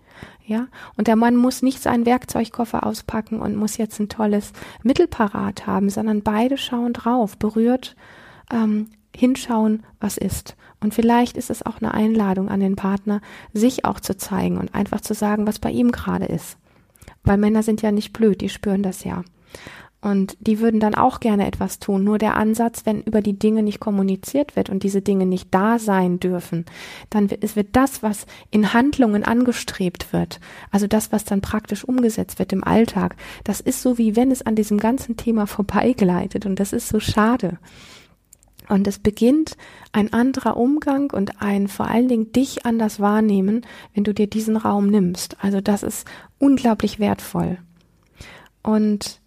Ja, 0.45 0.67
und 0.97 1.07
der 1.07 1.15
Mann 1.15 1.35
muss 1.35 1.61
nicht 1.61 1.79
seinen 1.79 2.07
Werkzeugkoffer 2.07 2.83
auspacken 2.85 3.39
und 3.39 3.55
muss 3.55 3.77
jetzt 3.77 3.99
ein 3.99 4.09
tolles 4.09 4.51
Mittel 4.81 5.07
parat 5.07 5.67
haben, 5.67 5.91
sondern 5.91 6.23
beide 6.23 6.57
schauen 6.57 6.93
drauf, 6.93 7.37
berührt, 7.37 7.95
ähm, 8.51 8.87
hinschauen, 9.15 9.83
was 9.99 10.17
ist. 10.17 10.55
Und 10.81 10.93
vielleicht 10.93 11.37
ist 11.37 11.49
es 11.49 11.63
auch 11.63 11.77
eine 11.77 11.93
Einladung 11.93 12.49
an 12.49 12.61
den 12.61 12.75
Partner, 12.75 13.21
sich 13.53 13.85
auch 13.85 13.99
zu 13.99 14.17
zeigen 14.17 14.57
und 14.57 14.73
einfach 14.73 15.01
zu 15.01 15.13
sagen, 15.13 15.45
was 15.45 15.59
bei 15.59 15.69
ihm 15.69 15.91
gerade 15.91 16.25
ist. 16.25 16.57
Weil 17.23 17.37
Männer 17.37 17.63
sind 17.63 17.81
ja 17.81 17.91
nicht 17.91 18.13
blöd, 18.13 18.41
die 18.41 18.49
spüren 18.49 18.81
das 18.81 19.03
ja. 19.03 19.23
Und 20.01 20.37
die 20.39 20.59
würden 20.59 20.79
dann 20.79 20.95
auch 20.95 21.19
gerne 21.19 21.45
etwas 21.45 21.79
tun. 21.79 22.05
Nur 22.05 22.19
der 22.19 22.37
Ansatz, 22.37 22.85
wenn 22.85 23.01
über 23.01 23.21
die 23.21 23.37
Dinge 23.37 23.63
nicht 23.63 23.81
kommuniziert 23.81 24.55
wird 24.55 24.69
und 24.69 24.83
diese 24.83 25.01
Dinge 25.01 25.25
nicht 25.25 25.49
da 25.51 25.77
sein 25.77 26.21
dürfen, 26.21 26.65
dann 27.09 27.29
wird, 27.29 27.57
wird 27.57 27.69
das, 27.73 28.01
was 28.01 28.25
in 28.49 28.73
Handlungen 28.73 29.25
angestrebt 29.25 30.13
wird, 30.13 30.39
also 30.71 30.87
das, 30.87 31.11
was 31.11 31.25
dann 31.25 31.41
praktisch 31.41 31.83
umgesetzt 31.83 32.39
wird 32.39 32.53
im 32.53 32.63
Alltag, 32.63 33.17
das 33.43 33.59
ist 33.59 33.81
so 33.81 33.97
wie 33.97 34.15
wenn 34.15 34.31
es 34.31 34.41
an 34.41 34.55
diesem 34.55 34.77
ganzen 34.77 35.17
Thema 35.17 35.47
vorbeigleitet 35.47 36.45
und 36.45 36.61
das 36.61 36.71
ist 36.71 36.87
so 36.87 37.01
schade. 37.01 37.59
Und 38.69 38.87
es 38.87 38.99
beginnt 38.99 39.57
ein 39.91 40.13
anderer 40.13 40.55
Umgang 40.55 41.11
und 41.11 41.41
ein 41.41 41.67
vor 41.67 41.87
allen 41.87 42.07
Dingen 42.07 42.31
dich 42.31 42.65
anders 42.65 42.99
wahrnehmen, 42.99 43.65
wenn 43.95 44.03
du 44.03 44.13
dir 44.13 44.27
diesen 44.27 44.55
Raum 44.55 44.87
nimmst. 44.87 45.43
Also 45.43 45.59
das 45.59 45.81
ist 45.81 46.07
unglaublich 46.37 46.99
wertvoll. 46.99 47.57
Und 48.61 49.18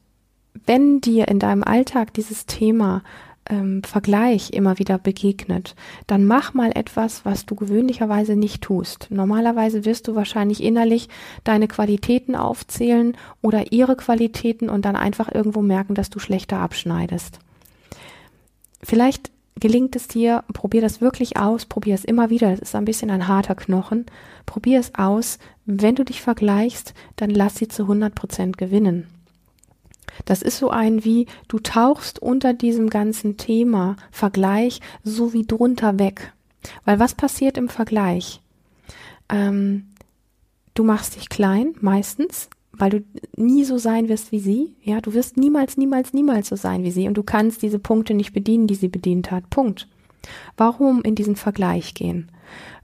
wenn 0.66 1.00
dir 1.00 1.28
in 1.28 1.38
deinem 1.38 1.64
Alltag 1.64 2.14
dieses 2.14 2.46
Thema 2.46 3.02
ähm, 3.48 3.82
Vergleich 3.82 4.50
immer 4.52 4.78
wieder 4.78 4.98
begegnet, 4.98 5.74
dann 6.06 6.24
mach 6.24 6.54
mal 6.54 6.72
etwas, 6.74 7.24
was 7.24 7.46
du 7.46 7.54
gewöhnlicherweise 7.54 8.36
nicht 8.36 8.62
tust. 8.62 9.08
Normalerweise 9.10 9.84
wirst 9.84 10.08
du 10.08 10.14
wahrscheinlich 10.14 10.62
innerlich 10.62 11.08
deine 11.44 11.68
Qualitäten 11.68 12.36
aufzählen 12.36 13.16
oder 13.40 13.72
ihre 13.72 13.96
Qualitäten 13.96 14.68
und 14.68 14.84
dann 14.84 14.96
einfach 14.96 15.32
irgendwo 15.32 15.62
merken, 15.62 15.94
dass 15.94 16.10
du 16.10 16.18
schlechter 16.18 16.58
abschneidest. 16.58 17.38
Vielleicht 18.82 19.30
gelingt 19.58 19.94
es 19.96 20.08
dir, 20.08 20.44
probier 20.52 20.80
das 20.80 21.00
wirklich 21.00 21.36
aus, 21.36 21.66
probier 21.66 21.94
es 21.94 22.04
immer 22.04 22.30
wieder, 22.30 22.50
das 22.50 22.60
ist 22.60 22.74
ein 22.74 22.84
bisschen 22.84 23.10
ein 23.10 23.28
harter 23.28 23.54
Knochen, 23.54 24.06
probier 24.46 24.80
es 24.80 24.94
aus, 24.94 25.38
wenn 25.66 25.94
du 25.94 26.04
dich 26.04 26.20
vergleichst, 26.20 26.94
dann 27.16 27.30
lass 27.30 27.56
sie 27.56 27.68
zu 27.68 27.82
100 27.82 28.14
Prozent 28.14 28.58
gewinnen. 28.58 29.06
Das 30.25 30.42
ist 30.42 30.59
so 30.59 30.70
ein 30.70 31.05
wie, 31.05 31.27
du 31.48 31.59
tauchst 31.59 32.20
unter 32.20 32.53
diesem 32.55 32.90
ganzen 32.90 33.37
Thema 33.37 33.96
Vergleich 34.11 34.81
so 35.03 35.33
wie 35.33 35.46
drunter 35.46 35.98
weg. 35.98 36.33
Weil 36.85 36.98
was 36.98 37.14
passiert 37.14 37.57
im 37.57 37.68
Vergleich? 37.68 38.40
Ähm, 39.29 39.87
du 40.75 40.85
machst 40.85 41.16
dich 41.16 41.29
klein, 41.29 41.75
meistens, 41.81 42.48
weil 42.72 42.90
du 42.90 43.05
nie 43.37 43.64
so 43.64 43.79
sein 43.79 44.09
wirst 44.09 44.33
wie 44.33 44.40
sie. 44.40 44.75
Ja, 44.83 45.01
du 45.01 45.14
wirst 45.14 45.37
niemals, 45.37 45.77
niemals, 45.77 46.12
niemals 46.12 46.48
so 46.48 46.57
sein 46.57 46.85
wie 46.85 46.90
sie 46.90 47.09
und 47.09 47.14
du 47.14 47.22
kannst 47.22 47.62
diese 47.62 47.79
Punkte 47.79 48.14
nicht 48.14 48.33
bedienen, 48.33 48.66
die 48.66 48.75
sie 48.75 48.88
bedient 48.88 49.31
hat. 49.31 49.51
Punkt. 49.51 49.88
Warum 50.57 51.03
in 51.03 51.14
diesen 51.14 51.37
Vergleich 51.37 51.94
gehen? 51.94 52.31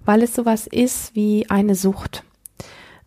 Weil 0.05 0.23
es 0.23 0.35
sowas 0.35 0.67
ist 0.67 1.15
wie 1.15 1.49
eine 1.51 1.75
Sucht. 1.75 2.25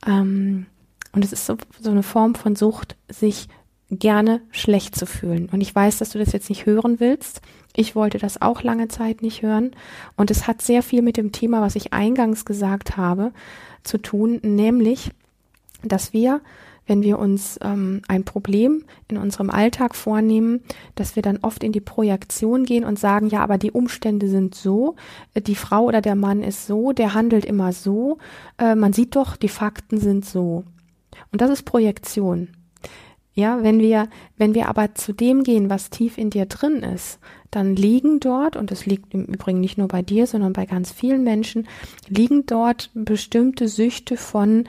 Ähm, 0.06 0.68
und 1.14 1.26
es 1.26 1.34
ist 1.34 1.46
so, 1.46 1.58
so 1.80 1.92
eine 1.92 2.04
Form 2.04 2.36
von 2.36 2.56
Sucht, 2.56 2.96
sich 3.10 3.48
gerne 3.92 4.42
schlecht 4.52 4.96
zu 4.96 5.06
fühlen. 5.06 5.50
Und 5.52 5.62
ich 5.62 5.74
weiß, 5.74 5.98
dass 5.98 6.12
du 6.12 6.20
das 6.20 6.32
jetzt 6.32 6.50
nicht 6.50 6.66
hören 6.66 7.00
willst. 7.00 7.42
Ich 7.76 7.96
wollte 7.96 8.18
das 8.18 8.42
auch 8.42 8.64
lange 8.64 8.88
Zeit 8.88 9.22
nicht 9.22 9.42
hören. 9.42 9.72
Und 10.16 10.32
es 10.32 10.48
hat 10.48 10.62
sehr 10.62 10.82
viel 10.82 11.02
mit 11.02 11.18
dem 11.18 11.32
Thema, 11.32 11.62
was 11.62 11.76
ich 11.76 11.94
eingangs 11.94 12.46
gesagt 12.46 12.98
habe, 12.98 13.32
zu 13.84 13.98
tun, 13.98 14.40
nämlich, 14.44 15.12
dass 15.84 16.14
wir, 16.14 16.42
wenn 16.88 17.02
wir 17.02 17.20
uns 17.20 17.60
ähm, 17.62 18.02
ein 18.08 18.24
Problem 18.24 18.86
in 19.08 19.18
unserem 19.18 19.50
Alltag 19.50 19.96
vornehmen, 19.96 20.62
dass 20.96 21.16
wir 21.16 21.24
dann 21.24 21.40
oft 21.42 21.64
in 21.64 21.72
die 21.72 21.82
Projektion 21.82 22.66
gehen 22.66 22.86
und 22.86 23.00
sagen, 23.00 23.28
ja, 23.28 23.42
aber 23.42 23.58
die 23.58 23.72
Umstände 23.72 24.28
sind 24.28 24.56
so, 24.56 24.96
die 25.36 25.56
Frau 25.56 25.86
oder 25.86 26.02
der 26.02 26.16
Mann 26.16 26.44
ist 26.44 26.68
so, 26.68 26.92
der 26.92 27.14
handelt 27.14 27.46
immer 27.46 27.74
so, 27.74 28.20
äh, 28.58 28.76
man 28.76 28.94
sieht 28.94 29.16
doch, 29.16 29.36
die 29.36 29.50
Fakten 29.50 30.00
sind 30.00 30.26
so. 30.26 30.64
Und 31.32 31.42
das 31.42 31.50
ist 31.50 31.64
Projektion. 31.64 32.50
Ja, 33.34 33.64
wenn 33.64 33.80
wir, 33.80 34.10
wenn 34.38 34.54
wir 34.54 34.68
aber 34.68 34.94
zu 34.94 35.14
dem 35.14 35.44
gehen, 35.44 35.70
was 35.70 35.90
tief 35.90 36.18
in 36.18 36.30
dir 36.30 36.46
drin 36.46 36.84
ist, 36.84 37.20
dann 37.50 37.76
liegen 37.76 38.20
dort, 38.20 38.56
und 38.58 38.72
das 38.72 38.86
liegt 38.86 39.14
im 39.14 39.26
Übrigen 39.26 39.60
nicht 39.60 39.78
nur 39.78 39.88
bei 39.88 40.02
dir, 40.02 40.28
sondern 40.28 40.54
bei 40.54 40.66
ganz 40.66 40.92
vielen 40.92 41.24
Menschen, 41.24 41.68
liegen 42.08 42.46
dort 42.46 42.90
bestimmte 42.94 43.68
Süchte 43.68 44.18
von 44.18 44.66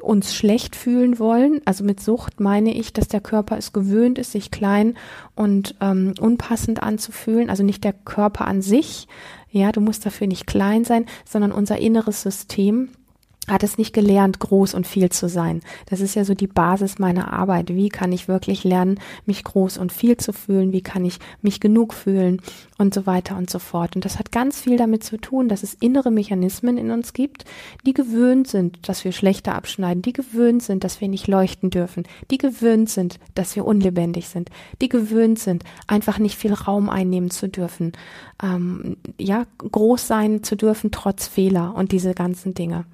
uns 0.00 0.34
schlecht 0.34 0.76
fühlen 0.76 1.18
wollen. 1.18 1.60
Also 1.64 1.84
mit 1.84 2.00
Sucht 2.00 2.40
meine 2.40 2.74
ich, 2.74 2.92
dass 2.92 3.08
der 3.08 3.20
Körper 3.20 3.58
es 3.58 3.72
gewöhnt 3.72 4.18
ist, 4.18 4.32
sich 4.32 4.50
klein 4.50 4.96
und 5.34 5.74
ähm, 5.80 6.14
unpassend 6.20 6.82
anzufühlen. 6.82 7.50
Also 7.50 7.62
nicht 7.62 7.84
der 7.84 7.92
Körper 7.92 8.46
an 8.46 8.62
sich. 8.62 9.08
Ja, 9.50 9.72
du 9.72 9.80
musst 9.80 10.06
dafür 10.06 10.26
nicht 10.26 10.46
klein 10.46 10.84
sein, 10.84 11.06
sondern 11.24 11.52
unser 11.52 11.78
inneres 11.78 12.22
System 12.22 12.90
hat 13.48 13.62
es 13.62 13.76
nicht 13.76 13.92
gelernt, 13.92 14.38
groß 14.38 14.74
und 14.74 14.86
viel 14.86 15.10
zu 15.10 15.28
sein. 15.28 15.60
Das 15.86 16.00
ist 16.00 16.14
ja 16.14 16.24
so 16.24 16.34
die 16.34 16.46
Basis 16.46 16.98
meiner 16.98 17.32
Arbeit. 17.32 17.74
Wie 17.74 17.90
kann 17.90 18.12
ich 18.12 18.26
wirklich 18.26 18.64
lernen, 18.64 18.98
mich 19.26 19.44
groß 19.44 19.76
und 19.78 19.92
viel 19.92 20.16
zu 20.16 20.32
fühlen? 20.32 20.72
Wie 20.72 20.80
kann 20.80 21.04
ich 21.04 21.18
mich 21.42 21.60
genug 21.60 21.92
fühlen? 21.92 22.40
Und 22.78 22.94
so 22.94 23.06
weiter 23.06 23.36
und 23.36 23.50
so 23.50 23.58
fort. 23.58 23.94
Und 23.94 24.04
das 24.04 24.18
hat 24.18 24.32
ganz 24.32 24.60
viel 24.60 24.76
damit 24.76 25.04
zu 25.04 25.18
tun, 25.18 25.48
dass 25.48 25.62
es 25.62 25.74
innere 25.74 26.10
Mechanismen 26.10 26.78
in 26.78 26.90
uns 26.90 27.12
gibt, 27.12 27.44
die 27.86 27.92
gewöhnt 27.92 28.48
sind, 28.48 28.88
dass 28.88 29.04
wir 29.04 29.12
schlechter 29.12 29.54
abschneiden, 29.54 30.02
die 30.02 30.12
gewöhnt 30.12 30.62
sind, 30.62 30.82
dass 30.82 31.00
wir 31.00 31.08
nicht 31.08 31.28
leuchten 31.28 31.70
dürfen, 31.70 32.04
die 32.30 32.38
gewöhnt 32.38 32.88
sind, 32.88 33.20
dass 33.34 33.54
wir 33.56 33.64
unlebendig 33.64 34.28
sind, 34.28 34.50
die 34.80 34.88
gewöhnt 34.88 35.38
sind, 35.38 35.64
einfach 35.86 36.18
nicht 36.18 36.36
viel 36.36 36.52
Raum 36.52 36.88
einnehmen 36.88 37.30
zu 37.30 37.48
dürfen, 37.48 37.92
ähm, 38.42 38.96
ja, 39.18 39.46
groß 39.58 40.06
sein 40.06 40.42
zu 40.42 40.56
dürfen 40.56 40.90
trotz 40.90 41.28
Fehler 41.28 41.74
und 41.76 41.92
diese 41.92 42.14
ganzen 42.14 42.54
Dinge. 42.54 42.84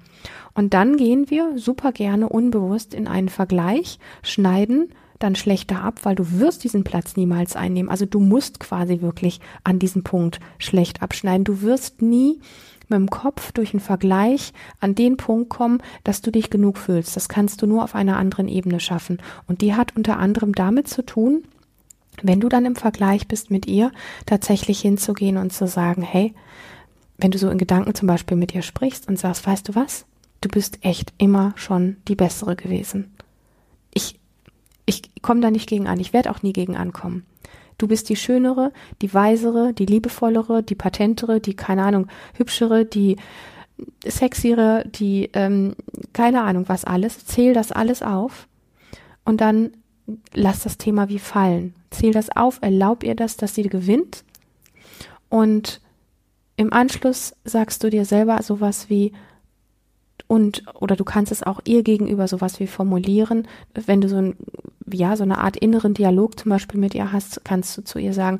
Und 0.53 0.73
dann 0.73 0.97
gehen 0.97 1.29
wir 1.29 1.57
super 1.57 1.91
gerne 1.91 2.29
unbewusst 2.29 2.93
in 2.93 3.07
einen 3.07 3.29
Vergleich, 3.29 3.99
schneiden 4.23 4.89
dann 5.21 5.35
schlechter 5.35 5.83
ab, 5.83 5.99
weil 6.03 6.15
du 6.15 6.39
wirst 6.39 6.63
diesen 6.63 6.83
Platz 6.83 7.15
niemals 7.15 7.55
einnehmen. 7.55 7.89
Also 7.89 8.05
du 8.05 8.19
musst 8.19 8.59
quasi 8.59 9.01
wirklich 9.01 9.39
an 9.63 9.79
diesem 9.79 10.03
Punkt 10.03 10.39
schlecht 10.57 11.01
abschneiden. 11.01 11.43
Du 11.43 11.61
wirst 11.61 12.01
nie 12.01 12.39
mit 12.89 12.97
dem 12.97 13.09
Kopf 13.09 13.51
durch 13.51 13.73
einen 13.73 13.79
Vergleich 13.79 14.53
an 14.79 14.95
den 14.95 15.17
Punkt 15.17 15.49
kommen, 15.49 15.81
dass 16.03 16.21
du 16.21 16.31
dich 16.31 16.49
genug 16.49 16.77
fühlst. 16.77 17.15
Das 17.15 17.29
kannst 17.29 17.61
du 17.61 17.67
nur 17.67 17.83
auf 17.83 17.95
einer 17.95 18.17
anderen 18.17 18.47
Ebene 18.47 18.79
schaffen. 18.79 19.19
Und 19.47 19.61
die 19.61 19.75
hat 19.75 19.95
unter 19.95 20.17
anderem 20.17 20.53
damit 20.53 20.87
zu 20.87 21.03
tun, 21.03 21.43
wenn 22.21 22.41
du 22.41 22.49
dann 22.49 22.65
im 22.65 22.75
Vergleich 22.75 23.27
bist 23.27 23.49
mit 23.49 23.67
ihr, 23.67 23.91
tatsächlich 24.25 24.81
hinzugehen 24.81 25.37
und 25.37 25.53
zu 25.53 25.67
sagen, 25.67 26.01
hey, 26.01 26.33
wenn 27.17 27.31
du 27.31 27.37
so 27.37 27.49
in 27.49 27.57
Gedanken 27.57 27.95
zum 27.95 28.07
Beispiel 28.07 28.35
mit 28.35 28.53
ihr 28.53 28.61
sprichst 28.61 29.07
und 29.07 29.17
sagst, 29.17 29.45
weißt 29.47 29.69
du 29.69 29.75
was? 29.75 30.05
Du 30.41 30.49
bist 30.49 30.79
echt 30.83 31.13
immer 31.17 31.53
schon 31.55 31.97
die 32.07 32.15
bessere 32.15 32.55
gewesen. 32.55 33.13
Ich, 33.93 34.19
ich 34.85 35.01
komme 35.21 35.41
da 35.41 35.51
nicht 35.51 35.69
gegen 35.69 35.87
an, 35.87 35.99
ich 35.99 36.13
werde 36.13 36.31
auch 36.31 36.41
nie 36.41 36.53
gegen 36.53 36.75
ankommen. 36.75 37.25
Du 37.77 37.87
bist 37.87 38.09
die 38.09 38.15
schönere, 38.15 38.73
die 39.01 39.13
weisere, 39.13 39.73
die 39.73 39.85
liebevollere, 39.85 40.61
die 40.61 40.75
patentere, 40.75 41.39
die, 41.39 41.55
keine 41.55 41.83
Ahnung, 41.83 42.07
hübschere, 42.35 42.85
die 42.85 43.17
sexiere, 44.05 44.85
die, 44.87 45.29
ähm, 45.33 45.75
keine 46.13 46.43
Ahnung, 46.43 46.65
was 46.67 46.85
alles. 46.85 47.25
Zähl 47.25 47.53
das 47.53 47.71
alles 47.71 48.03
auf 48.03 48.47
und 49.25 49.41
dann 49.41 49.71
lass 50.33 50.63
das 50.63 50.77
Thema 50.77 51.09
wie 51.09 51.19
fallen. 51.19 51.73
Zähl 51.89 52.11
das 52.11 52.35
auf, 52.35 52.59
erlaub 52.61 53.03
ihr 53.03 53.15
das, 53.15 53.37
dass 53.37 53.55
sie 53.55 53.63
gewinnt 53.63 54.23
und 55.29 55.81
im 56.57 56.73
Anschluss 56.73 57.33
sagst 57.43 57.83
du 57.83 57.89
dir 57.89 58.05
selber 58.05 58.43
sowas 58.43 58.89
wie, 58.89 59.13
und 60.31 60.63
oder 60.75 60.95
du 60.95 61.03
kannst 61.03 61.29
es 61.33 61.43
auch 61.43 61.59
ihr 61.65 61.83
gegenüber 61.83 62.25
sowas 62.25 62.61
wie 62.61 62.67
formulieren, 62.67 63.49
wenn 63.73 63.99
du 63.99 64.07
so 64.07 64.15
ein 64.15 64.37
ja 64.89 65.17
so 65.17 65.23
eine 65.23 65.39
Art 65.39 65.57
inneren 65.57 65.93
Dialog 65.93 66.39
zum 66.39 66.51
Beispiel 66.51 66.79
mit 66.79 66.95
ihr 66.95 67.11
hast, 67.11 67.43
kannst 67.43 67.77
du 67.77 67.83
zu 67.83 67.99
ihr 67.99 68.13
sagen, 68.13 68.39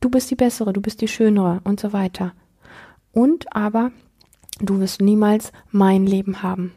du 0.00 0.08
bist 0.08 0.30
die 0.30 0.36
bessere, 0.36 0.72
du 0.72 0.80
bist 0.80 1.02
die 1.02 1.08
schönere 1.08 1.60
und 1.64 1.80
so 1.80 1.92
weiter. 1.92 2.32
Und 3.12 3.54
aber 3.54 3.92
du 4.58 4.80
wirst 4.80 5.02
niemals 5.02 5.52
mein 5.70 6.06
Leben 6.06 6.42
haben. 6.42 6.72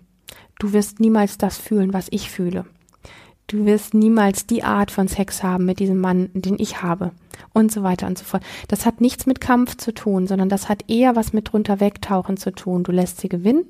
Du 0.59 0.73
wirst 0.73 0.99
niemals 0.99 1.37
das 1.37 1.57
fühlen, 1.57 1.93
was 1.93 2.07
ich 2.11 2.29
fühle. 2.29 2.65
Du 3.47 3.65
wirst 3.65 3.93
niemals 3.93 4.45
die 4.45 4.63
Art 4.63 4.91
von 4.91 5.07
Sex 5.07 5.43
haben 5.43 5.63
mit 5.63 5.79
diesem 5.79 6.01
Mann, 6.01 6.29
den 6.33 6.59
ich 6.59 6.81
habe. 6.81 7.11
Und 7.53 7.71
so 7.71 7.83
weiter 7.83 8.07
und 8.07 8.17
so 8.17 8.25
fort. 8.25 8.43
Das 8.67 8.85
hat 8.85 8.99
nichts 8.99 9.27
mit 9.27 9.39
Kampf 9.39 9.77
zu 9.77 9.93
tun, 9.93 10.27
sondern 10.27 10.49
das 10.49 10.67
hat 10.67 10.89
eher 10.89 11.15
was 11.15 11.31
mit 11.31 11.53
drunter 11.53 11.79
wegtauchen 11.79 12.35
zu 12.35 12.51
tun. 12.51 12.83
Du 12.83 12.91
lässt 12.91 13.21
sie 13.21 13.29
gewinnen 13.29 13.65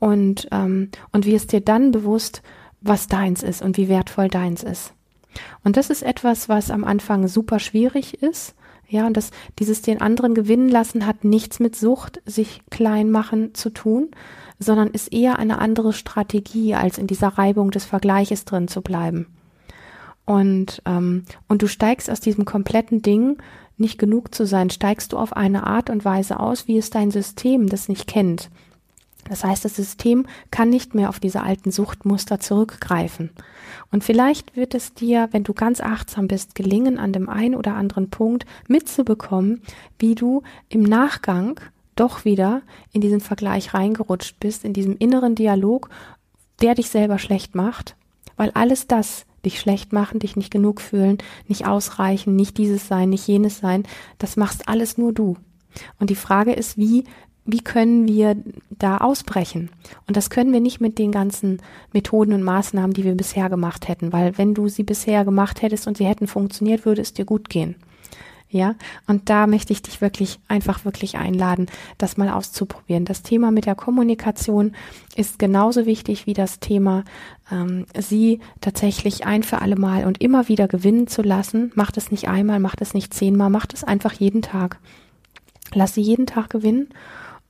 und, 0.00 0.48
ähm, 0.50 0.90
und 1.12 1.26
wirst 1.26 1.52
dir 1.52 1.60
dann 1.60 1.92
bewusst, 1.92 2.42
was 2.80 3.06
deins 3.06 3.44
ist 3.44 3.62
und 3.62 3.76
wie 3.76 3.88
wertvoll 3.88 4.28
deins 4.28 4.64
ist. 4.64 4.94
Und 5.62 5.76
das 5.76 5.90
ist 5.90 6.02
etwas, 6.02 6.48
was 6.48 6.72
am 6.72 6.82
Anfang 6.82 7.28
super 7.28 7.60
schwierig 7.60 8.20
ist. 8.22 8.56
Ja, 8.88 9.06
und 9.06 9.16
das, 9.16 9.30
dieses 9.60 9.82
den 9.82 10.00
anderen 10.00 10.34
gewinnen 10.34 10.68
lassen 10.68 11.06
hat 11.06 11.22
nichts 11.22 11.60
mit 11.60 11.76
Sucht, 11.76 12.20
sich 12.26 12.62
klein 12.70 13.12
machen 13.12 13.54
zu 13.54 13.70
tun, 13.70 14.08
sondern 14.58 14.88
ist 14.88 15.12
eher 15.12 15.38
eine 15.38 15.60
andere 15.60 15.92
Strategie, 15.92 16.74
als 16.74 16.98
in 16.98 17.06
dieser 17.06 17.28
Reibung 17.28 17.70
des 17.70 17.84
Vergleiches 17.84 18.44
drin 18.44 18.66
zu 18.66 18.82
bleiben. 18.82 19.26
Und, 20.24 20.82
ähm, 20.86 21.24
und 21.46 21.62
du 21.62 21.68
steigst 21.68 22.10
aus 22.10 22.20
diesem 22.20 22.44
kompletten 22.44 23.00
Ding, 23.00 23.38
nicht 23.76 23.98
genug 23.98 24.34
zu 24.34 24.44
sein, 24.44 24.70
steigst 24.70 25.12
du 25.12 25.18
auf 25.18 25.36
eine 25.36 25.66
Art 25.66 25.88
und 25.88 26.04
Weise 26.04 26.40
aus, 26.40 26.66
wie 26.66 26.76
es 26.76 26.90
dein 26.90 27.10
System 27.10 27.68
das 27.68 27.88
nicht 27.88 28.06
kennt. 28.06 28.50
Das 29.28 29.44
heißt, 29.44 29.64
das 29.64 29.76
System 29.76 30.26
kann 30.50 30.70
nicht 30.70 30.94
mehr 30.94 31.08
auf 31.08 31.20
diese 31.20 31.42
alten 31.42 31.70
Suchtmuster 31.70 32.40
zurückgreifen. 32.40 33.30
Und 33.92 34.04
vielleicht 34.04 34.56
wird 34.56 34.74
es 34.74 34.94
dir, 34.94 35.28
wenn 35.32 35.44
du 35.44 35.52
ganz 35.52 35.80
achtsam 35.80 36.28
bist, 36.28 36.54
gelingen, 36.54 36.98
an 36.98 37.12
dem 37.12 37.28
einen 37.28 37.54
oder 37.54 37.74
anderen 37.74 38.10
Punkt 38.10 38.46
mitzubekommen, 38.68 39.62
wie 39.98 40.14
du 40.14 40.42
im 40.68 40.82
Nachgang 40.82 41.60
doch 41.96 42.24
wieder 42.24 42.62
in 42.92 43.00
diesen 43.00 43.20
Vergleich 43.20 43.74
reingerutscht 43.74 44.40
bist, 44.40 44.64
in 44.64 44.72
diesem 44.72 44.96
inneren 44.96 45.34
Dialog, 45.34 45.90
der 46.62 46.74
dich 46.74 46.88
selber 46.88 47.18
schlecht 47.18 47.54
macht, 47.54 47.96
weil 48.36 48.50
alles 48.52 48.86
das, 48.86 49.26
dich 49.44 49.60
schlecht 49.60 49.92
machen, 49.92 50.18
dich 50.18 50.36
nicht 50.36 50.50
genug 50.50 50.80
fühlen, 50.80 51.18
nicht 51.46 51.66
ausreichen, 51.66 52.36
nicht 52.36 52.58
dieses 52.58 52.88
sein, 52.88 53.10
nicht 53.10 53.26
jenes 53.26 53.58
sein, 53.58 53.84
das 54.18 54.36
machst 54.36 54.68
alles 54.68 54.98
nur 54.98 55.12
du. 55.12 55.36
Und 55.98 56.10
die 56.10 56.16
Frage 56.16 56.52
ist, 56.52 56.76
wie 56.76 57.04
wie 57.44 57.60
können 57.60 58.06
wir 58.06 58.36
da 58.70 58.98
ausbrechen? 58.98 59.70
Und 60.06 60.16
das 60.16 60.30
können 60.30 60.52
wir 60.52 60.60
nicht 60.60 60.80
mit 60.80 60.98
den 60.98 61.12
ganzen 61.12 61.60
Methoden 61.92 62.32
und 62.32 62.42
Maßnahmen, 62.42 62.92
die 62.92 63.04
wir 63.04 63.14
bisher 63.14 63.48
gemacht 63.48 63.88
hätten, 63.88 64.12
weil 64.12 64.36
wenn 64.38 64.54
du 64.54 64.68
sie 64.68 64.82
bisher 64.82 65.24
gemacht 65.24 65.62
hättest 65.62 65.86
und 65.86 65.96
sie 65.96 66.06
hätten 66.06 66.26
funktioniert, 66.26 66.84
würde 66.84 67.02
es 67.02 67.14
dir 67.14 67.24
gut 67.24 67.48
gehen. 67.48 67.76
Ja, 68.52 68.74
und 69.06 69.30
da 69.30 69.46
möchte 69.46 69.72
ich 69.72 69.80
dich 69.80 70.00
wirklich 70.00 70.40
einfach 70.48 70.84
wirklich 70.84 71.16
einladen, 71.16 71.66
das 71.98 72.16
mal 72.16 72.28
auszuprobieren. 72.28 73.04
Das 73.04 73.22
Thema 73.22 73.52
mit 73.52 73.64
der 73.64 73.76
Kommunikation 73.76 74.72
ist 75.14 75.38
genauso 75.38 75.86
wichtig 75.86 76.26
wie 76.26 76.32
das 76.32 76.58
Thema, 76.58 77.04
ähm, 77.52 77.86
sie 77.96 78.40
tatsächlich 78.60 79.24
ein 79.24 79.44
für 79.44 79.62
alle 79.62 79.76
Mal 79.76 80.04
und 80.04 80.20
immer 80.20 80.48
wieder 80.48 80.66
gewinnen 80.66 81.06
zu 81.06 81.22
lassen. 81.22 81.70
Macht 81.76 81.96
es 81.96 82.10
nicht 82.10 82.28
einmal, 82.28 82.58
macht 82.58 82.80
es 82.80 82.92
nicht 82.92 83.14
zehnmal, 83.14 83.50
macht 83.50 83.72
es 83.72 83.84
einfach 83.84 84.14
jeden 84.14 84.42
Tag. 84.42 84.80
Lass 85.72 85.94
sie 85.94 86.02
jeden 86.02 86.26
Tag 86.26 86.50
gewinnen 86.50 86.88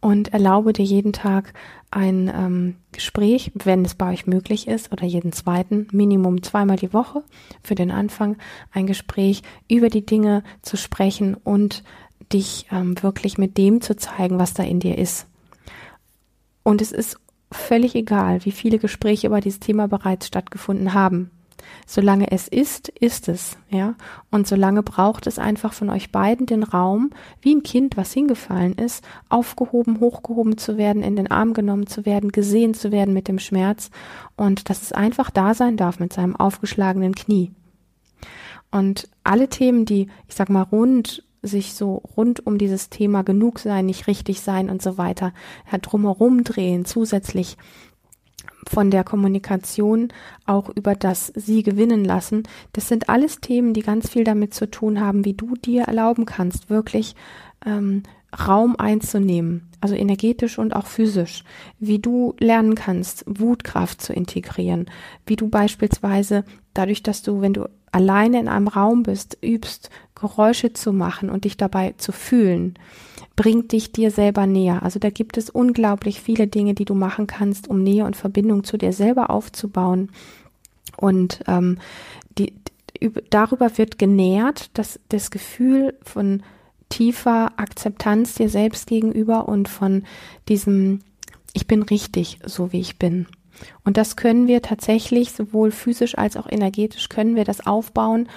und 0.00 0.32
erlaube 0.32 0.72
dir 0.72 0.84
jeden 0.84 1.12
Tag 1.12 1.52
ein 1.90 2.30
ähm, 2.34 2.76
Gespräch, 2.92 3.52
wenn 3.54 3.84
es 3.84 3.94
bei 3.94 4.12
euch 4.12 4.26
möglich 4.26 4.68
ist, 4.68 4.92
oder 4.92 5.04
jeden 5.04 5.32
zweiten, 5.32 5.88
Minimum 5.92 6.42
zweimal 6.42 6.76
die 6.76 6.92
Woche 6.92 7.22
für 7.62 7.74
den 7.74 7.90
Anfang, 7.90 8.36
ein 8.72 8.86
Gespräch 8.86 9.42
über 9.68 9.88
die 9.88 10.06
Dinge 10.06 10.42
zu 10.62 10.76
sprechen 10.76 11.34
und 11.34 11.82
dich 12.32 12.66
ähm, 12.70 13.02
wirklich 13.02 13.38
mit 13.38 13.58
dem 13.58 13.80
zu 13.80 13.96
zeigen, 13.96 14.38
was 14.38 14.54
da 14.54 14.62
in 14.62 14.80
dir 14.80 14.96
ist. 14.96 15.26
Und 16.62 16.80
es 16.80 16.92
ist 16.92 17.18
völlig 17.50 17.94
egal, 17.94 18.44
wie 18.44 18.52
viele 18.52 18.78
Gespräche 18.78 19.26
über 19.26 19.40
dieses 19.40 19.60
Thema 19.60 19.88
bereits 19.88 20.26
stattgefunden 20.26 20.94
haben. 20.94 21.30
Solange 21.86 22.30
es 22.30 22.48
ist, 22.48 22.88
ist 22.88 23.28
es, 23.28 23.56
ja. 23.68 23.94
Und 24.30 24.46
solange 24.46 24.82
braucht 24.82 25.26
es 25.26 25.38
einfach 25.38 25.72
von 25.72 25.90
euch 25.90 26.12
beiden 26.12 26.46
den 26.46 26.62
Raum, 26.62 27.10
wie 27.40 27.54
ein 27.54 27.62
Kind, 27.62 27.96
was 27.96 28.12
hingefallen 28.12 28.74
ist, 28.74 29.04
aufgehoben, 29.28 30.00
hochgehoben 30.00 30.58
zu 30.58 30.76
werden, 30.76 31.02
in 31.02 31.16
den 31.16 31.30
Arm 31.30 31.54
genommen 31.54 31.86
zu 31.86 32.06
werden, 32.06 32.32
gesehen 32.32 32.74
zu 32.74 32.92
werden 32.92 33.14
mit 33.14 33.28
dem 33.28 33.38
Schmerz 33.38 33.90
und 34.36 34.70
dass 34.70 34.82
es 34.82 34.92
einfach 34.92 35.30
da 35.30 35.54
sein 35.54 35.76
darf 35.76 35.98
mit 36.00 36.12
seinem 36.12 36.36
aufgeschlagenen 36.36 37.14
Knie. 37.14 37.52
Und 38.70 39.08
alle 39.24 39.48
Themen, 39.48 39.84
die, 39.84 40.08
ich 40.28 40.34
sag 40.34 40.48
mal, 40.48 40.62
rund 40.62 41.24
sich 41.42 41.74
so 41.74 42.02
rund 42.16 42.46
um 42.46 42.58
dieses 42.58 42.90
Thema 42.90 43.22
genug 43.22 43.58
sein, 43.58 43.86
nicht 43.86 44.06
richtig 44.06 44.40
sein 44.40 44.68
und 44.68 44.82
so 44.82 44.98
weiter, 44.98 45.32
drumherum 45.80 46.44
drehen, 46.44 46.84
zusätzlich 46.84 47.56
von 48.68 48.90
der 48.90 49.04
Kommunikation 49.04 50.08
auch 50.46 50.68
über 50.68 50.94
das 50.94 51.32
Sie 51.34 51.62
gewinnen 51.62 52.04
lassen. 52.04 52.42
Das 52.72 52.88
sind 52.88 53.08
alles 53.08 53.40
Themen, 53.40 53.74
die 53.74 53.82
ganz 53.82 54.08
viel 54.08 54.24
damit 54.24 54.54
zu 54.54 54.70
tun 54.70 55.00
haben, 55.00 55.24
wie 55.24 55.34
du 55.34 55.54
dir 55.54 55.84
erlauben 55.84 56.26
kannst, 56.26 56.70
wirklich 56.70 57.14
ähm, 57.64 58.02
Raum 58.38 58.76
einzunehmen, 58.76 59.68
also 59.80 59.94
energetisch 59.94 60.58
und 60.58 60.74
auch 60.74 60.86
physisch, 60.86 61.42
wie 61.78 61.98
du 61.98 62.34
lernen 62.38 62.74
kannst, 62.74 63.24
Wutkraft 63.26 64.00
zu 64.00 64.12
integrieren, 64.12 64.86
wie 65.26 65.36
du 65.36 65.48
beispielsweise 65.48 66.44
dadurch, 66.74 67.02
dass 67.02 67.22
du, 67.22 67.40
wenn 67.40 67.54
du 67.54 67.68
alleine 67.90 68.38
in 68.38 68.48
einem 68.48 68.68
Raum 68.68 69.02
bist, 69.02 69.38
übst, 69.42 69.90
Geräusche 70.14 70.72
zu 70.72 70.92
machen 70.92 71.28
und 71.28 71.44
dich 71.44 71.56
dabei 71.56 71.94
zu 71.96 72.12
fühlen, 72.12 72.74
bringt 73.40 73.72
dich 73.72 73.90
dir 73.90 74.10
selber 74.10 74.46
näher. 74.46 74.82
Also 74.82 74.98
da 74.98 75.08
gibt 75.08 75.38
es 75.38 75.48
unglaublich 75.48 76.20
viele 76.20 76.46
Dinge, 76.46 76.74
die 76.74 76.84
du 76.84 76.94
machen 76.94 77.26
kannst, 77.26 77.68
um 77.68 77.82
Nähe 77.82 78.04
und 78.04 78.14
Verbindung 78.14 78.64
zu 78.64 78.76
dir 78.76 78.92
selber 78.92 79.30
aufzubauen. 79.30 80.10
Und 80.98 81.40
ähm, 81.46 81.78
die, 82.36 82.52
darüber 83.30 83.78
wird 83.78 83.98
genährt, 83.98 84.76
dass 84.76 85.00
das 85.08 85.30
Gefühl 85.30 85.96
von 86.02 86.42
tiefer 86.90 87.52
Akzeptanz 87.56 88.34
dir 88.34 88.50
selbst 88.50 88.86
gegenüber 88.86 89.48
und 89.48 89.70
von 89.70 90.04
diesem 90.50 91.00
Ich 91.54 91.66
bin 91.66 91.82
richtig, 91.82 92.40
so 92.44 92.74
wie 92.74 92.80
ich 92.80 92.98
bin. 92.98 93.26
Und 93.84 93.96
das 93.96 94.16
können 94.16 94.48
wir 94.48 94.60
tatsächlich 94.60 95.32
sowohl 95.32 95.70
physisch 95.70 96.18
als 96.18 96.36
auch 96.36 96.46
energetisch 96.46 97.08
können 97.08 97.36
wir 97.36 97.44
das 97.44 97.66
aufbauen 97.66 98.28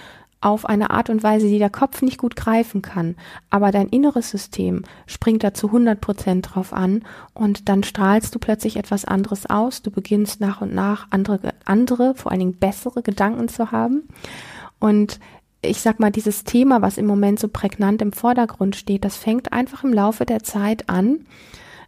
auf 0.44 0.66
eine 0.66 0.90
Art 0.90 1.10
und 1.10 1.24
Weise, 1.24 1.48
die 1.48 1.60
der 1.60 1.70
Kopf 1.70 2.02
nicht 2.02 2.18
gut 2.18 2.36
greifen 2.36 2.82
kann. 2.82 3.16
Aber 3.50 3.72
dein 3.72 3.88
inneres 3.88 4.30
System 4.30 4.84
springt 5.06 5.44
da 5.44 5.54
zu 5.54 5.68
100 5.68 6.00
Prozent 6.02 6.50
drauf 6.54 6.74
an 6.74 7.04
und 7.34 7.70
dann 7.70 7.84
strahlst 7.84 8.36
du 8.36 8.40
plötzlich 8.40 8.78
etwas 8.78 9.06
anderes 9.06 9.50
aus. 9.50 9.82
Du 9.82 9.92
beginnst 9.92 10.42
nach 10.42 10.62
und 10.62 10.74
nach 10.74 11.08
andere, 11.12 11.54
andere, 11.66 12.16
vor 12.16 12.32
allen 12.32 12.40
Dingen 12.40 12.56
bessere 12.56 13.02
Gedanken 13.02 13.48
zu 13.48 13.72
haben. 13.72 14.08
Und 14.80 15.20
ich 15.62 15.82
sag 15.82 16.00
mal, 16.00 16.12
dieses 16.12 16.44
Thema, 16.44 16.82
was 16.82 16.98
im 16.98 17.06
Moment 17.06 17.40
so 17.40 17.48
prägnant 17.48 18.02
im 18.02 18.12
Vordergrund 18.12 18.76
steht, 18.76 19.06
das 19.06 19.16
fängt 19.16 19.54
einfach 19.54 19.84
im 19.84 19.94
Laufe 19.94 20.26
der 20.26 20.44
Zeit 20.44 20.90
an, 20.90 21.26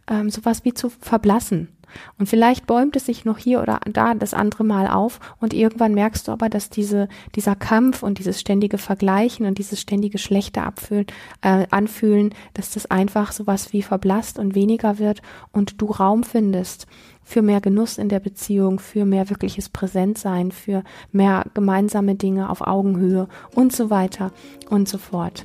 ähm, 0.08 0.30
sowas 0.30 0.64
wie 0.64 0.72
zu 0.72 0.88
verblassen. 0.88 1.68
Und 2.18 2.28
vielleicht 2.28 2.66
bäumt 2.66 2.96
es 2.96 3.06
sich 3.06 3.24
noch 3.24 3.38
hier 3.38 3.62
oder 3.62 3.80
da 3.90 4.14
das 4.14 4.34
andere 4.34 4.64
Mal 4.64 4.88
auf 4.88 5.20
und 5.40 5.54
irgendwann 5.54 5.94
merkst 5.94 6.28
du 6.28 6.32
aber, 6.32 6.48
dass 6.48 6.70
diese, 6.70 7.08
dieser 7.34 7.56
Kampf 7.56 8.02
und 8.02 8.18
dieses 8.18 8.40
ständige 8.40 8.78
Vergleichen 8.78 9.46
und 9.46 9.58
dieses 9.58 9.80
ständige 9.80 10.18
Schlechte 10.18 10.62
abfühlen, 10.62 11.06
äh, 11.42 11.66
anfühlen, 11.70 12.34
dass 12.54 12.70
das 12.70 12.86
einfach 12.90 13.32
sowas 13.32 13.72
wie 13.72 13.82
verblasst 13.82 14.38
und 14.38 14.54
weniger 14.54 14.98
wird 14.98 15.22
und 15.52 15.80
du 15.80 15.86
Raum 15.86 16.24
findest 16.24 16.86
für 17.22 17.42
mehr 17.42 17.60
Genuss 17.60 17.98
in 17.98 18.08
der 18.08 18.20
Beziehung, 18.20 18.78
für 18.78 19.04
mehr 19.04 19.28
wirkliches 19.30 19.68
Präsentsein, 19.68 20.52
für 20.52 20.84
mehr 21.10 21.44
gemeinsame 21.54 22.14
Dinge 22.14 22.48
auf 22.48 22.60
Augenhöhe 22.60 23.28
und 23.54 23.74
so 23.74 23.90
weiter 23.90 24.30
und 24.70 24.88
so 24.88 24.96
fort. 24.96 25.44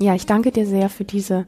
Ja, 0.00 0.16
ich 0.16 0.26
danke 0.26 0.50
dir 0.50 0.66
sehr 0.66 0.88
für 0.88 1.04
diese 1.04 1.46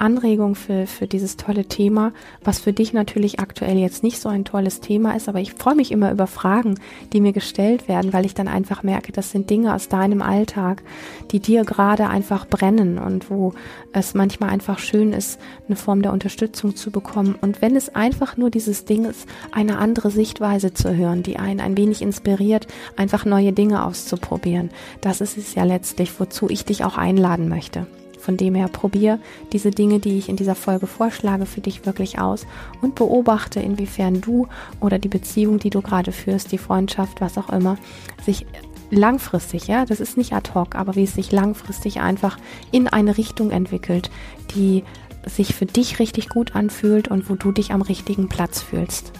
Anregung 0.00 0.54
für, 0.54 0.86
für 0.86 1.06
dieses 1.06 1.36
tolle 1.36 1.66
Thema, 1.66 2.12
was 2.42 2.58
für 2.60 2.72
dich 2.72 2.92
natürlich 2.92 3.40
aktuell 3.40 3.78
jetzt 3.78 4.02
nicht 4.02 4.20
so 4.20 4.28
ein 4.28 4.44
tolles 4.44 4.80
Thema 4.80 5.14
ist, 5.16 5.28
aber 5.28 5.40
ich 5.40 5.54
freue 5.54 5.74
mich 5.74 5.92
immer 5.92 6.10
über 6.10 6.26
Fragen, 6.26 6.78
die 7.12 7.20
mir 7.20 7.32
gestellt 7.32 7.88
werden, 7.88 8.12
weil 8.12 8.24
ich 8.24 8.34
dann 8.34 8.48
einfach 8.48 8.82
merke, 8.82 9.12
das 9.12 9.30
sind 9.30 9.50
Dinge 9.50 9.74
aus 9.74 9.88
deinem 9.88 10.22
Alltag, 10.22 10.82
die 11.30 11.40
dir 11.40 11.64
gerade 11.64 12.08
einfach 12.08 12.46
brennen 12.46 12.98
und 12.98 13.30
wo 13.30 13.52
es 13.92 14.14
manchmal 14.14 14.50
einfach 14.50 14.78
schön 14.78 15.12
ist, 15.12 15.38
eine 15.66 15.76
Form 15.76 16.02
der 16.02 16.12
Unterstützung 16.12 16.76
zu 16.76 16.90
bekommen. 16.90 17.36
Und 17.40 17.62
wenn 17.62 17.76
es 17.76 17.94
einfach 17.94 18.36
nur 18.36 18.50
dieses 18.50 18.84
Ding 18.84 19.04
ist, 19.04 19.28
eine 19.52 19.78
andere 19.78 20.10
Sichtweise 20.10 20.72
zu 20.72 20.94
hören, 20.94 21.22
die 21.22 21.38
einen 21.38 21.60
ein 21.60 21.76
wenig 21.76 22.02
inspiriert, 22.02 22.66
einfach 22.96 23.24
neue 23.24 23.52
Dinge 23.52 23.84
auszuprobieren, 23.84 24.70
das 25.00 25.20
ist 25.20 25.36
es 25.36 25.54
ja 25.54 25.64
letztlich, 25.64 26.18
wozu 26.18 26.48
ich 26.48 26.64
dich 26.64 26.84
auch 26.84 26.96
einladen 26.96 27.48
möchte. 27.48 27.86
Von 28.20 28.36
dem 28.36 28.54
her 28.54 28.68
probier 28.68 29.18
diese 29.52 29.70
Dinge, 29.70 29.98
die 29.98 30.18
ich 30.18 30.28
in 30.28 30.36
dieser 30.36 30.54
Folge 30.54 30.86
vorschlage, 30.86 31.46
für 31.46 31.60
dich 31.60 31.86
wirklich 31.86 32.18
aus 32.18 32.46
und 32.82 32.94
beobachte, 32.94 33.60
inwiefern 33.60 34.20
du 34.20 34.46
oder 34.80 34.98
die 34.98 35.08
Beziehung, 35.08 35.58
die 35.58 35.70
du 35.70 35.80
gerade 35.80 36.12
führst, 36.12 36.52
die 36.52 36.58
Freundschaft, 36.58 37.20
was 37.20 37.38
auch 37.38 37.48
immer, 37.48 37.78
sich 38.24 38.46
langfristig, 38.90 39.68
ja, 39.68 39.86
das 39.86 40.00
ist 40.00 40.16
nicht 40.16 40.32
ad 40.32 40.50
hoc, 40.54 40.74
aber 40.74 40.96
wie 40.96 41.04
es 41.04 41.14
sich 41.14 41.32
langfristig 41.32 42.00
einfach 42.00 42.38
in 42.72 42.88
eine 42.88 43.16
Richtung 43.16 43.50
entwickelt, 43.50 44.10
die 44.54 44.84
sich 45.26 45.54
für 45.54 45.66
dich 45.66 45.98
richtig 45.98 46.28
gut 46.28 46.54
anfühlt 46.54 47.08
und 47.08 47.28
wo 47.30 47.34
du 47.34 47.52
dich 47.52 47.72
am 47.72 47.82
richtigen 47.82 48.28
Platz 48.28 48.60
fühlst. 48.62 49.12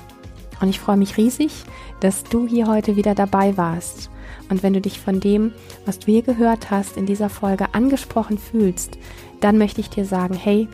Und 0.60 0.68
ich 0.68 0.80
freue 0.80 0.96
mich 0.96 1.16
riesig, 1.16 1.64
dass 2.00 2.24
du 2.24 2.46
hier 2.46 2.66
heute 2.66 2.96
wieder 2.96 3.14
dabei 3.14 3.56
warst. 3.56 4.10
Und 4.48 4.62
wenn 4.62 4.72
du 4.72 4.80
dich 4.80 5.00
von 5.00 5.20
dem, 5.20 5.52
was 5.86 5.98
du 5.98 6.06
hier 6.06 6.22
gehört 6.22 6.70
hast, 6.70 6.96
in 6.96 7.06
dieser 7.06 7.28
Folge 7.28 7.74
angesprochen 7.74 8.38
fühlst, 8.38 8.98
dann 9.40 9.58
möchte 9.58 9.80
ich 9.80 9.90
dir 9.90 10.04
sagen, 10.04 10.34
hey, 10.34 10.68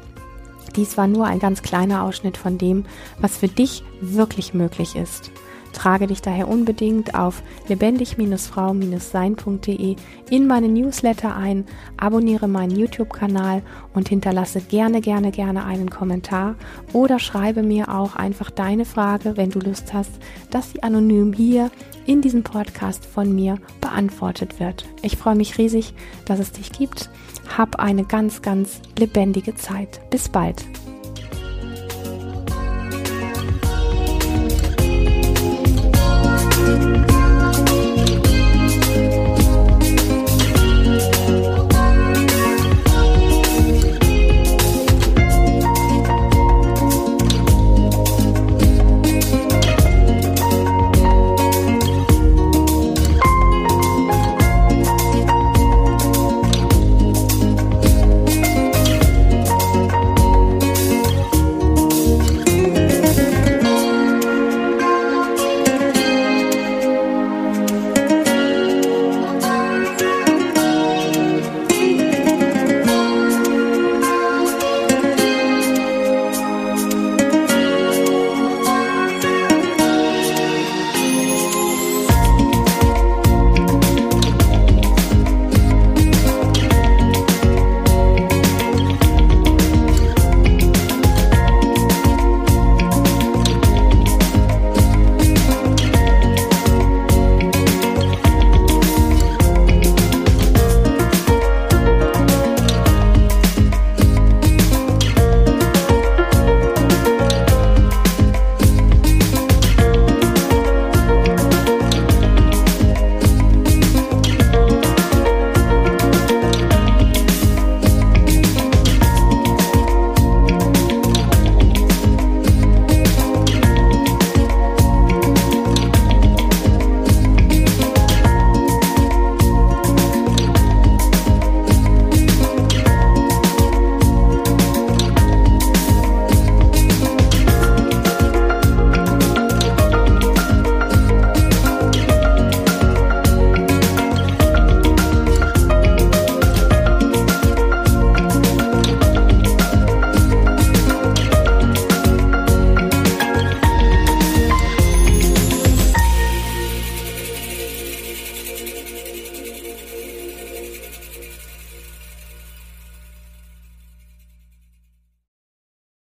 dies 0.74 0.96
war 0.96 1.06
nur 1.06 1.26
ein 1.26 1.38
ganz 1.38 1.62
kleiner 1.62 2.02
Ausschnitt 2.02 2.36
von 2.36 2.58
dem, 2.58 2.84
was 3.18 3.36
für 3.36 3.48
dich 3.48 3.82
wirklich 4.00 4.54
möglich 4.54 4.96
ist. 4.96 5.30
Trage 5.76 6.06
dich 6.06 6.22
daher 6.22 6.48
unbedingt 6.48 7.14
auf 7.14 7.42
lebendig-frau-sein.de 7.68 9.96
in 10.30 10.46
meine 10.46 10.68
Newsletter 10.68 11.36
ein, 11.36 11.66
abonniere 11.98 12.48
meinen 12.48 12.74
YouTube-Kanal 12.74 13.60
und 13.92 14.08
hinterlasse 14.08 14.62
gerne, 14.62 15.02
gerne, 15.02 15.32
gerne 15.32 15.66
einen 15.66 15.90
Kommentar 15.90 16.54
oder 16.94 17.18
schreibe 17.18 17.62
mir 17.62 17.94
auch 17.94 18.16
einfach 18.16 18.50
deine 18.50 18.86
Frage, 18.86 19.36
wenn 19.36 19.50
du 19.50 19.58
Lust 19.58 19.92
hast, 19.92 20.12
dass 20.50 20.72
sie 20.72 20.82
anonym 20.82 21.34
hier 21.34 21.70
in 22.06 22.22
diesem 22.22 22.42
Podcast 22.42 23.04
von 23.04 23.34
mir 23.34 23.58
beantwortet 23.82 24.58
wird. 24.58 24.86
Ich 25.02 25.18
freue 25.18 25.36
mich 25.36 25.58
riesig, 25.58 25.92
dass 26.24 26.38
es 26.38 26.52
dich 26.52 26.72
gibt. 26.72 27.10
Hab 27.54 27.78
eine 27.78 28.04
ganz, 28.04 28.40
ganz 28.40 28.80
lebendige 28.98 29.56
Zeit. 29.56 30.00
Bis 30.08 30.30
bald. 30.30 30.64